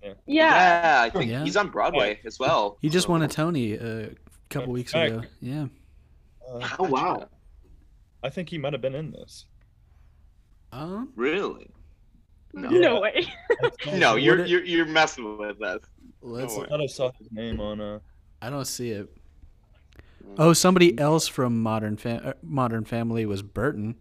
yeah. 0.02 0.12
Yeah, 0.26 1.02
I 1.02 1.10
think 1.10 1.30
Yeah. 1.30 1.44
he's 1.44 1.56
on 1.56 1.70
Broadway 1.70 2.20
as 2.26 2.38
well. 2.38 2.76
He 2.82 2.88
just 2.90 3.08
won 3.08 3.22
a 3.22 3.28
Tony 3.28 3.78
uh, 3.78 3.86
a 3.86 4.10
couple 4.50 4.72
weeks 4.72 4.92
ago. 4.92 5.22
Yeah. 5.40 5.66
Uh, 6.46 6.68
Oh 6.78 6.84
wow. 6.88 7.28
I 8.22 8.28
think 8.30 8.48
he 8.50 8.58
might 8.58 8.72
have 8.74 8.82
been 8.82 8.94
in 8.94 9.10
this. 9.12 9.46
Um. 10.72 11.12
Really? 11.16 11.68
No. 12.54 12.68
No 12.70 13.00
way. 13.00 13.26
No, 13.94 14.16
you're 14.16 14.44
you're 14.46 14.64
you're 14.64 14.86
messing 14.86 15.36
with 15.38 15.60
us. 15.62 15.80
Let's. 16.22 16.56
No 16.56 16.64
I 16.64 16.66
thought 16.68 16.80
I 16.80 16.86
saw 16.86 17.10
his 17.18 17.28
name 17.32 17.60
on 17.60 17.80
uh 17.80 17.98
I 18.42 18.50
don't 18.50 18.66
see 18.66 18.90
it. 18.90 19.08
Oh, 20.38 20.52
somebody 20.52 20.98
else 20.98 21.28
from 21.28 21.60
Modern 21.62 21.96
Fam- 21.96 22.22
uh, 22.24 22.32
Modern 22.42 22.84
Family 22.84 23.26
was 23.26 23.42
Burton 23.42 23.96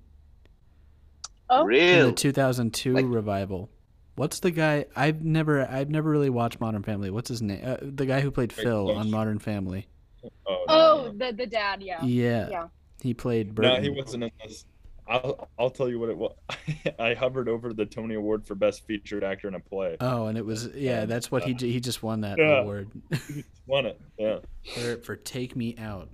Oh, 1.50 1.68
in 1.70 2.08
the 2.08 2.12
2002 2.14 2.94
Like- 2.94 3.06
revival. 3.08 3.70
What's 4.16 4.40
the 4.40 4.52
guy? 4.52 4.86
I've 4.96 5.24
never, 5.24 5.68
I've 5.68 5.90
never 5.90 6.10
really 6.10 6.30
watched 6.30 6.60
Modern 6.62 6.84
Family. 6.84 7.10
What's 7.10 7.30
his 7.30 7.42
name? 7.42 7.62
Uh, 7.64 7.78
the 7.82 8.06
guy 8.06 8.22
who 8.22 8.30
played 8.32 8.56
Wait, 8.56 8.64
Phil 8.64 8.86
Bush. 8.88 8.96
on 8.98 9.10
Modern 9.12 9.40
Family. 9.40 9.88
oh, 10.24 10.30
no, 10.46 10.64
oh, 10.68 11.12
no, 11.12 11.12
the 11.32 11.36
the 11.36 11.48
dad, 11.48 11.82
yeah. 11.82 12.04
Yeah, 12.04 12.48
Yeah. 12.50 12.68
he 13.02 13.14
played. 13.16 13.56
Burton. 13.56 13.74
No, 13.74 13.82
he 13.82 13.90
wasn't 13.90 14.24
in 14.26 14.32
this. 14.46 14.66
I'll 15.08 15.50
I'll 15.60 15.70
tell 15.70 15.90
you 15.90 16.00
what 16.00 16.10
it 16.10 16.18
was. 16.18 16.34
I 17.00 17.14
hovered 17.14 17.50
over 17.50 17.74
the 17.74 17.86
Tony 17.86 18.16
Award 18.16 18.46
for 18.48 18.56
Best 18.56 18.86
Featured 18.88 19.24
Actor 19.24 19.48
in 19.50 19.56
a 19.56 19.60
Play. 19.60 19.98
Oh, 20.00 20.28
and 20.28 20.38
it 20.38 20.46
was 20.46 20.68
yeah. 20.76 21.06
That's 21.06 21.30
what 21.32 21.44
he 21.44 21.54
he 21.54 21.80
just 21.80 22.02
won 22.04 22.22
that 22.22 22.38
Yeah. 22.38 22.62
award 22.62 22.90
Won 23.68 23.86
it. 23.86 24.00
Yeah. 24.18 24.40
for 24.76 24.98
for 24.98 25.16
Take 25.16 25.56
Me 25.56 25.76
Out. 25.78 26.10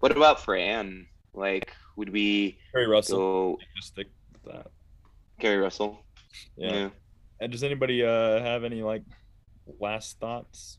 What 0.00 0.16
about 0.16 0.40
for 0.44 0.54
Anne? 0.54 1.06
Like, 1.34 1.72
would 1.96 2.10
we 2.10 2.58
Keri 2.72 2.86
Russell. 2.86 3.18
go 3.18 3.58
Just 3.76 3.88
stick 3.88 4.08
with 4.32 4.52
that. 4.54 4.68
Gary 5.40 5.56
Russell? 5.56 6.04
Yeah. 6.56 6.90
And 7.40 7.50
does 7.52 7.62
anybody 7.64 8.04
uh 8.04 8.40
have 8.40 8.62
any 8.64 8.82
like 8.82 9.02
last 9.80 10.18
thoughts? 10.20 10.78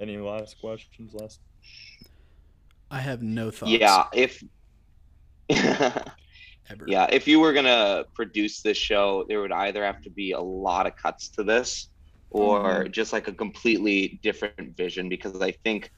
Any 0.00 0.16
last 0.18 0.60
questions? 0.60 1.14
Last. 1.14 1.40
I 2.90 3.00
have 3.00 3.22
no 3.22 3.50
thoughts. 3.50 3.72
Yeah. 3.72 4.04
If. 4.12 4.42
yeah, 5.56 6.02
ever. 6.70 7.08
if 7.12 7.26
you 7.26 7.40
were 7.40 7.52
gonna 7.52 8.04
produce 8.14 8.60
this 8.60 8.76
show, 8.76 9.24
there 9.28 9.40
would 9.40 9.52
either 9.52 9.84
have 9.84 10.02
to 10.02 10.10
be 10.10 10.32
a 10.32 10.40
lot 10.40 10.86
of 10.86 10.96
cuts 10.96 11.28
to 11.28 11.42
this, 11.42 11.88
or 12.30 12.60
mm-hmm. 12.60 12.90
just 12.90 13.12
like 13.12 13.28
a 13.28 13.32
completely 13.32 14.18
different 14.22 14.76
vision. 14.76 15.08
Because 15.08 15.40
I 15.40 15.52
think 15.52 15.90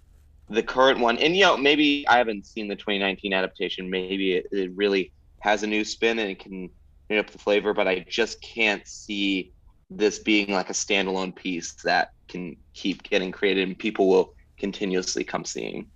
the 0.49 0.63
current 0.63 0.99
one, 0.99 1.19
and 1.19 1.37
you 1.37 1.43
know, 1.43 1.57
maybe 1.57 2.07
I 2.09 2.19
haven't 2.19 2.47
seen 2.47 2.69
the 2.69 2.77
2019 2.77 3.33
adaptation. 3.33 3.89
Maybe 3.89 4.33
it, 4.33 4.47
it 4.53 4.71
really 4.75 5.13
has 5.41 5.63
a 5.63 5.67
new 5.67 5.85
spin 5.85 6.19
and 6.19 6.31
it 6.31 6.39
can 6.39 6.71
bring 7.09 7.19
up 7.19 7.31
the 7.31 7.39
flavor, 7.39 7.75
but 7.75 7.89
I 7.89 8.05
just 8.09 8.41
can't 8.43 8.87
see 8.87 9.53
this 9.91 10.19
being 10.21 10.53
like 10.53 10.71
a 10.71 10.75
standalone 10.75 11.35
piece 11.35 11.73
that 11.83 12.13
can 12.29 12.57
keep 12.75 13.03
getting 13.03 13.33
created 13.33 13.67
and 13.67 13.77
people 13.77 14.09
will 14.09 14.35
continuously 14.59 15.25
come 15.25 15.45
seeing. 15.45 15.89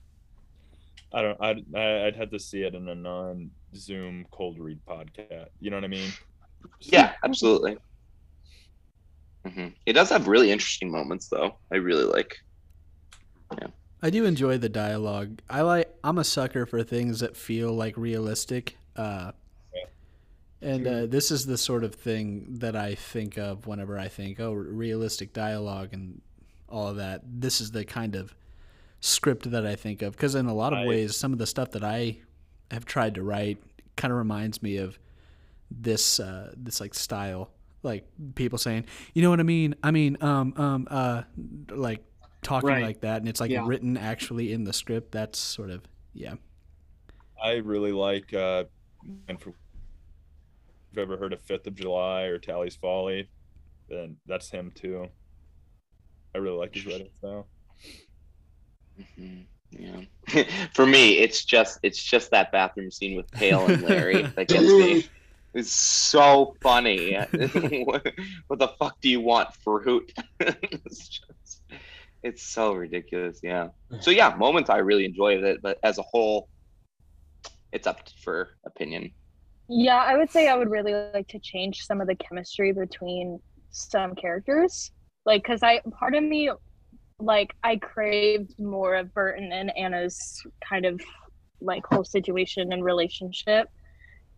I 1.14 1.22
don't. 1.22 1.40
I'd 1.40 1.64
I- 1.74 2.06
I'd 2.06 2.16
have 2.16 2.30
to 2.30 2.38
see 2.40 2.62
it 2.62 2.74
in 2.74 2.88
a 2.88 2.94
non-Zoom 2.94 4.26
cold 4.30 4.58
read 4.58 4.80
podcast. 4.86 5.48
You 5.60 5.70
know 5.70 5.76
what 5.76 5.84
I 5.84 5.88
mean? 5.88 6.10
Yeah, 6.80 7.12
absolutely. 7.22 7.76
hmm 9.46 9.68
It 9.86 9.92
does 9.92 10.10
have 10.10 10.26
really 10.28 10.50
interesting 10.50 10.90
moments, 10.90 11.28
though. 11.28 11.56
I 11.72 11.76
really 11.76 12.04
like. 12.04 12.36
Yeah. 13.58 13.68
I 14.02 14.10
do 14.10 14.24
enjoy 14.26 14.58
the 14.58 14.68
dialogue. 14.68 15.40
I 15.48 15.62
like. 15.62 15.94
I'm 16.02 16.18
a 16.18 16.24
sucker 16.24 16.66
for 16.66 16.82
things 16.82 17.20
that 17.20 17.36
feel 17.36 17.72
like 17.72 17.96
realistic. 17.96 18.76
Uh, 18.96 19.32
and 20.60 20.86
uh, 20.86 21.06
this 21.06 21.30
is 21.30 21.44
the 21.46 21.58
sort 21.58 21.84
of 21.84 21.94
thing 21.94 22.46
that 22.58 22.74
I 22.74 22.94
think 22.94 23.36
of 23.38 23.66
whenever 23.66 23.98
I 23.98 24.08
think, 24.08 24.40
oh, 24.40 24.52
realistic 24.52 25.32
dialogue 25.34 25.90
and 25.92 26.20
all 26.70 26.88
of 26.88 26.96
that. 26.96 27.20
This 27.24 27.60
is 27.60 27.70
the 27.70 27.84
kind 27.84 28.14
of 28.16 28.34
script 29.08 29.50
that 29.50 29.66
I 29.66 29.76
think 29.76 30.00
of 30.02 30.12
because 30.12 30.34
in 30.34 30.46
a 30.46 30.54
lot 30.54 30.72
of 30.72 30.80
I- 30.80 30.86
ways, 30.86 31.16
some 31.16 31.32
of 31.32 31.38
the 31.38 31.46
stuff 31.46 31.70
that 31.72 31.84
I 31.84 32.18
have 32.70 32.84
tried 32.86 33.14
to 33.16 33.22
write 33.22 33.58
kind 33.96 34.10
of 34.12 34.18
reminds 34.18 34.62
me 34.62 34.78
of 34.78 34.98
this 35.70 36.18
uh, 36.20 36.52
this 36.56 36.80
like 36.80 36.94
style, 36.94 37.50
like 37.82 38.06
people 38.34 38.58
saying, 38.58 38.84
you 39.12 39.22
know 39.22 39.30
what 39.30 39.40
I 39.40 39.44
mean? 39.44 39.74
I 39.82 39.90
mean, 39.90 40.16
um, 40.20 40.54
um, 40.56 40.88
uh, 40.90 41.22
like 41.70 42.02
talking 42.42 42.68
Right. 42.70 42.82
like 42.82 43.00
that, 43.00 43.18
and 43.18 43.28
it's 43.28 43.40
like 43.40 43.50
Yeah. 43.50 43.66
written 43.66 43.96
actually 43.96 44.52
in 44.52 44.64
the 44.64 44.72
script. 44.72 45.12
That's 45.12 45.38
sort 45.38 45.70
of 45.70 45.82
yeah. 46.14 46.34
I 47.42 47.54
really 47.56 47.92
like. 47.92 48.32
uh 48.32 48.64
and 49.28 49.38
for, 49.38 49.50
if 49.50 49.54
you've 50.92 50.98
ever 51.02 51.18
heard 51.18 51.34
of 51.34 51.40
Fifth 51.42 51.66
of 51.66 51.74
July 51.74 52.22
or 52.22 52.38
Talley's 52.38 52.74
Folly, 52.76 53.28
then 53.90 54.16
that's 54.24 54.48
him 54.50 54.72
too. 54.74 55.08
I 56.34 56.38
really 56.38 56.56
like 56.56 56.74
his 56.74 56.86
writing 56.86 57.10
style. 57.18 57.46
Mhm, 59.00 59.46
Yeah. 59.70 60.00
For 60.74 60.86
me, 60.86 61.18
it's 61.18 61.44
just 61.44 61.78
it's 61.82 62.02
just 62.02 62.30
that 62.30 62.52
bathroom 62.52 62.90
scene 62.90 63.16
with 63.16 63.30
Pale 63.32 63.66
and 63.66 63.82
Larry 63.82 64.22
that 64.36 64.48
gets 64.48 64.66
me. 64.66 65.08
It's 65.54 65.72
so 65.72 66.54
funny. 66.62 67.14
what, 67.84 68.04
what 68.48 68.58
the 68.58 68.72
fuck 68.78 69.00
do 69.00 69.08
you 69.08 69.20
want, 69.20 69.48
fruit? 69.62 70.10
it's 70.40 71.08
just, 71.08 71.62
it's 72.24 72.42
so 72.42 72.72
ridiculous. 72.72 73.38
Yeah. 73.42 73.68
So 74.00 74.10
yeah, 74.10 74.34
moments 74.36 74.68
I 74.68 74.78
really 74.78 75.04
enjoyed 75.04 75.44
it, 75.44 75.60
but 75.62 75.78
as 75.84 75.98
a 75.98 76.02
whole, 76.02 76.48
it's 77.72 77.86
up 77.86 78.00
for 78.24 78.48
opinion. 78.66 79.12
Yeah, 79.68 79.96
I 79.96 80.16
would 80.16 80.30
say 80.30 80.48
I 80.48 80.56
would 80.56 80.70
really 80.70 80.92
like 81.14 81.28
to 81.28 81.38
change 81.38 81.82
some 81.82 82.00
of 82.00 82.06
the 82.06 82.16
chemistry 82.16 82.72
between 82.72 83.40
some 83.70 84.14
characters. 84.14 84.90
Like, 85.24 85.42
because 85.42 85.62
I, 85.62 85.80
part 85.98 86.14
of 86.14 86.22
me, 86.22 86.50
like, 87.24 87.54
I 87.62 87.76
craved 87.76 88.58
more 88.58 88.94
of 88.94 89.12
Burton 89.14 89.52
and 89.52 89.76
Anna's 89.76 90.42
kind 90.68 90.84
of 90.84 91.00
like 91.60 91.84
whole 91.86 92.04
situation 92.04 92.72
and 92.72 92.84
relationship 92.84 93.68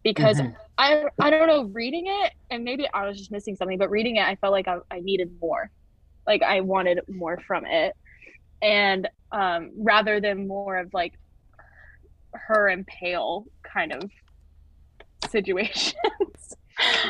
because 0.03 0.40
Mhm. 0.40 0.55
I, 0.79 1.05
I 1.20 1.31
don't 1.31 1.49
know, 1.49 1.64
reading 1.64 2.05
it, 2.07 2.33
and 2.51 2.62
maybe 2.64 2.87
I 2.94 3.07
was 3.09 3.18
just 3.18 3.33
missing 3.33 3.57
something, 3.57 3.79
but 3.79 3.90
reading 3.90 4.16
it, 4.16 4.20
I 4.27 4.37
felt 4.37 4.53
like 4.53 4.68
I, 4.68 4.77
I 4.90 5.01
needed 5.01 5.31
more. 5.40 5.70
Like, 6.27 6.42
I 6.42 6.61
wanted 6.61 7.01
more 7.09 7.38
from 7.46 7.64
it. 7.66 7.94
And 8.62 9.09
um, 9.33 9.72
rather 9.77 10.20
than 10.20 10.46
more 10.46 10.79
of 10.79 10.94
like 10.94 11.14
her 12.35 12.68
and 12.68 12.87
Pale 12.87 13.46
kind 13.62 13.92
of 13.92 14.11
situations. 15.29 15.94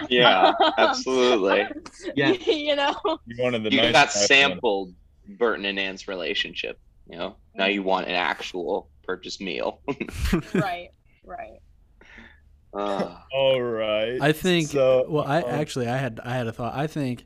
Yeah, 0.09 0.53
Um, 0.61 0.73
absolutely. 0.79 1.67
Yeah. 2.15 2.33
you 2.47 2.77
know. 2.77 2.95
You 3.27 3.43
wanted 3.43 3.65
the 3.65 3.71
You 3.73 3.83
nice 3.83 3.93
got 3.93 4.15
guy 4.15 4.21
one. 4.61 4.95
Sampled 5.27 5.39
Burton 5.39 5.65
and 5.65 5.79
Ann's 5.79 6.09
relationship. 6.09 6.79
You 7.09 7.19
know, 7.19 7.37
now 7.55 7.67
you 7.67 7.83
want 7.83 8.09
an 8.09 8.15
actual 8.15 8.89
purchased 9.05 9.41
meal. 9.41 9.81
right, 10.55 10.89
right. 11.25 11.61
Uh, 12.75 13.17
All 13.33 13.63
right. 13.63 14.19
I 14.21 14.33
think. 14.33 14.69
So, 14.69 15.07
well, 15.09 15.25
I 15.25 15.41
um, 15.43 15.51
actually 15.51 15.89
I 15.89 15.97
had 15.97 16.21
I 16.25 16.35
had 16.35 16.47
a 16.47 16.53
thought. 16.53 16.75
I 16.75 16.87
think 16.87 17.25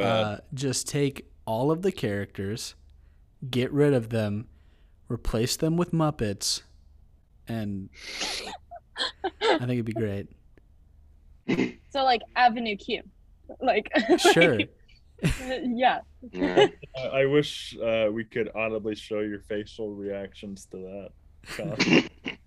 uh, 0.00 0.38
just 0.54 0.88
take 0.88 1.30
all 1.44 1.70
of 1.70 1.82
the 1.82 1.92
characters, 1.92 2.74
get 3.48 3.72
rid 3.72 3.92
of 3.92 4.10
them, 4.10 4.48
replace 5.08 5.56
them 5.56 5.76
with 5.76 5.92
Muppets, 5.92 6.62
and 7.46 7.90
I 9.42 9.58
think 9.58 9.70
it'd 9.70 9.84
be 9.84 9.92
great. 9.92 10.28
So 11.90 12.04
like 12.04 12.20
Avenue 12.36 12.76
Q, 12.76 13.02
like 13.62 13.90
Sure. 14.18 14.58
yeah. 15.62 16.00
yeah. 16.32 16.66
I, 16.96 17.06
I 17.20 17.26
wish 17.26 17.76
uh, 17.78 18.08
we 18.12 18.24
could 18.24 18.50
audibly 18.54 18.94
show 18.94 19.20
your 19.20 19.40
facial 19.40 19.92
reactions 19.94 20.66
to 20.70 20.76
that. 20.78 21.10
Colin. 21.56 21.76
I 22.30 22.40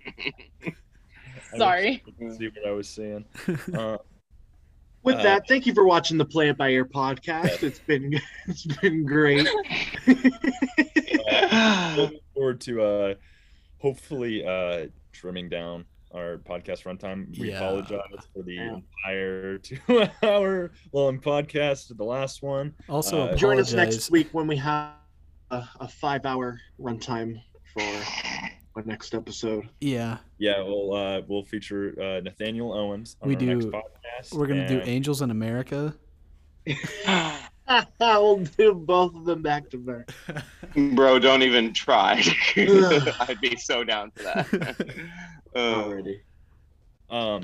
wish 0.64 1.58
Sorry. 1.58 2.04
See 2.38 2.48
what 2.50 2.68
I 2.68 2.72
was 2.72 2.88
saying. 2.88 3.26
Uh, 3.74 3.98
With 5.04 5.16
Uh, 5.16 5.24
that, 5.24 5.48
thank 5.48 5.66
you 5.66 5.74
for 5.74 5.84
watching 5.86 6.18
the 6.18 6.26
Play 6.26 6.50
It 6.50 6.58
By 6.58 6.70
Ear 6.70 6.86
podcast. 6.86 7.64
It's 7.64 7.80
been 7.80 8.20
it's 8.48 8.66
been 8.66 9.04
great. 9.06 9.48
looking 11.98 12.20
forward 12.34 12.62
to 12.62 12.82
uh, 12.82 13.14
hopefully 13.80 14.46
uh, 14.46 14.88
trimming 15.12 15.50
down 15.50 15.86
our 16.13 16.38
podcast 16.38 16.84
runtime. 16.84 17.38
We 17.39 17.50
Yeah. 17.50 17.58
apologize 17.58 18.28
for 18.34 18.43
the 18.43 18.54
Yeah. 18.56 18.78
entire 19.06 19.58
two-hour 19.60 20.71
long 20.93 21.19
podcast, 21.19 21.95
the 21.95 22.04
last 22.04 22.41
one. 22.43 22.74
Also, 22.89 23.28
Uh, 23.30 23.36
Join 23.36 23.60
us 23.60 23.71
apologize. 23.71 23.95
next 23.95 24.12
week 24.12 24.30
when 24.32 24.47
we 24.47 24.58
have 24.58 24.93
a, 25.52 25.63
a 25.80 25.88
five 25.88 26.26
hour 26.26 26.60
runtime 26.80 27.41
for 27.74 27.82
our 28.76 28.84
next 28.84 29.13
episode. 29.13 29.67
Yeah, 29.82 30.17
Yeah, 30.38 30.62
we'll 30.63 30.93
uh, 30.93 31.21
we'll 31.28 31.43
feature 31.43 31.93
uh, 32.02 32.19
Nathaniel 32.21 32.71
Owens 32.74 33.17
on 33.21 33.30
We 33.30 33.36
our 33.36 33.41
next 33.41 33.65
do- 33.65 33.71
podcast. 33.71 34.34
we're 34.34 34.47
gonna 34.47 34.67
do 34.67 34.82
Angels 34.86 35.21
in 35.21 35.32
America. 35.32 35.93
we'll 38.00 38.38
do 38.58 38.74
both 38.74 39.15
of 39.15 39.26
them 39.26 39.41
back 39.41 39.69
to 39.71 39.78
back. 39.78 40.10
Bro, 40.95 41.19
don't 41.19 41.43
even 41.43 41.74
try. 41.74 42.21
I'd 42.56 43.38
be 43.41 43.56
so 43.56 43.84
down 43.84 44.12
for 44.12 44.24
that. 44.24 44.95
Uh, 45.56 45.84
Already. 45.84 46.22
Um, 47.10 47.44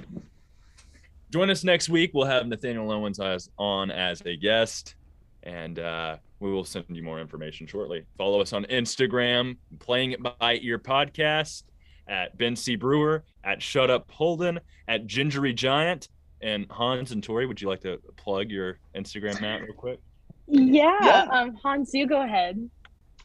join 1.32 1.50
us 1.50 1.64
next 1.64 1.90
week. 1.90 2.12
We'll 2.14 2.26
have 2.26 2.48
Nathaniel 2.48 2.92
Owens 2.92 3.20
as, 3.20 3.50
on 3.58 3.92
as 3.92 4.22
a 4.26 4.36
guest, 4.36 4.96
and 5.44 5.80
uh, 5.80 6.18
we 6.40 6.52
will 6.52 6.64
send 6.64 6.86
you 6.90 7.04
more 7.04 7.20
information 7.20 7.68
shortly. 7.68 8.06
Follow 8.18 8.42
us 8.42 8.54
on 8.54 8.66
Instagram, 8.66 9.58
Playing 9.80 10.12
It 10.12 10.22
by 10.22 10.60
Ear 10.62 10.80
Podcast, 10.80 11.64
at 12.08 12.38
Ben 12.38 12.56
C. 12.56 12.76
Brewer, 12.76 13.24
at 13.44 13.62
Shut 13.62 13.90
Up 13.90 14.10
Holden, 14.12 14.60
at 14.88 15.08
Gingery 15.08 15.54
Giant. 15.54 16.10
And 16.42 16.68
Hans 16.70 17.14
and 17.14 17.26
Torrie, 17.26 17.48
would 17.48 17.60
you 17.60 17.68
like 17.68 17.82
to 17.82 18.00
plug 18.16 18.52
your 18.52 18.78
Instagram, 18.96 19.42
Matt, 19.42 19.64
real 19.64 19.74
quick? 19.74 20.00
Yeah. 20.48 20.96
Yeah. 21.02 21.26
Um, 21.32 21.56
Hans, 21.56 21.94
you 21.94 22.06
go 22.08 22.22
ahead. 22.22 22.70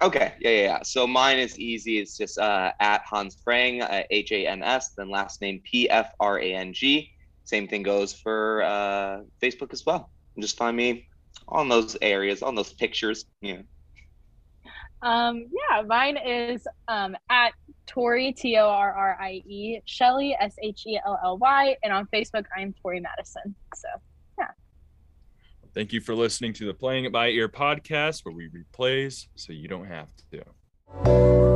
Okay, 0.02 0.34
yeah, 0.40 0.50
yeah, 0.50 0.62
yeah. 0.62 0.82
So 0.82 1.06
mine 1.06 1.38
is 1.38 1.56
easy. 1.60 1.98
It's 1.98 2.16
just 2.16 2.36
uh, 2.36 2.72
at 2.80 3.02
Hans 3.08 3.36
Pfrang, 3.36 3.82
uh, 3.82 4.02
H 4.10 4.32
A 4.32 4.48
N 4.48 4.60
S, 4.62 4.90
then 4.96 5.08
last 5.08 5.40
name 5.40 5.60
P 5.62 5.88
F 5.88 6.12
R 6.18 6.40
A 6.40 6.54
N 6.54 6.72
G. 6.72 7.08
Same 7.44 7.68
thing 7.68 7.84
goes 7.84 8.12
for 8.12 8.62
uh, 8.64 9.20
Facebook 9.40 9.72
as 9.72 9.86
well. 9.86 10.10
Just 10.40 10.56
find 10.56 10.76
me 10.76 11.06
on 11.46 11.68
those 11.68 11.96
areas, 12.02 12.42
on 12.42 12.56
those 12.56 12.72
pictures. 12.72 13.26
Yeah. 13.42 13.62
Um, 15.02 15.46
yeah, 15.70 15.82
mine 15.82 16.16
is 16.16 16.66
um 16.88 17.16
at 17.30 17.52
Torrie 17.86 18.34
T 18.34 18.56
O 18.56 18.68
R 18.68 18.92
R 18.92 19.18
I 19.20 19.42
E 19.46 19.80
Shelly 19.84 20.36
S 20.40 20.56
H 20.62 20.82
E 20.86 21.00
L 21.06 21.18
L 21.22 21.38
Y, 21.38 21.76
and 21.84 21.92
on 21.92 22.08
Facebook 22.12 22.44
I'm 22.56 22.74
Torrie 22.84 23.02
Madison. 23.02 23.54
So 23.76 23.88
Thank 25.74 25.92
you 25.92 26.00
for 26.02 26.14
listening 26.14 26.52
to 26.54 26.66
the 26.66 26.74
Playing 26.74 27.06
It 27.06 27.12
by 27.12 27.28
Ear 27.28 27.48
podcast, 27.48 28.24
where 28.24 28.34
we 28.34 28.50
replays 28.50 29.28
so 29.36 29.54
you 29.54 29.68
don't 29.68 29.86
have 29.86 30.08
to. 30.32 31.51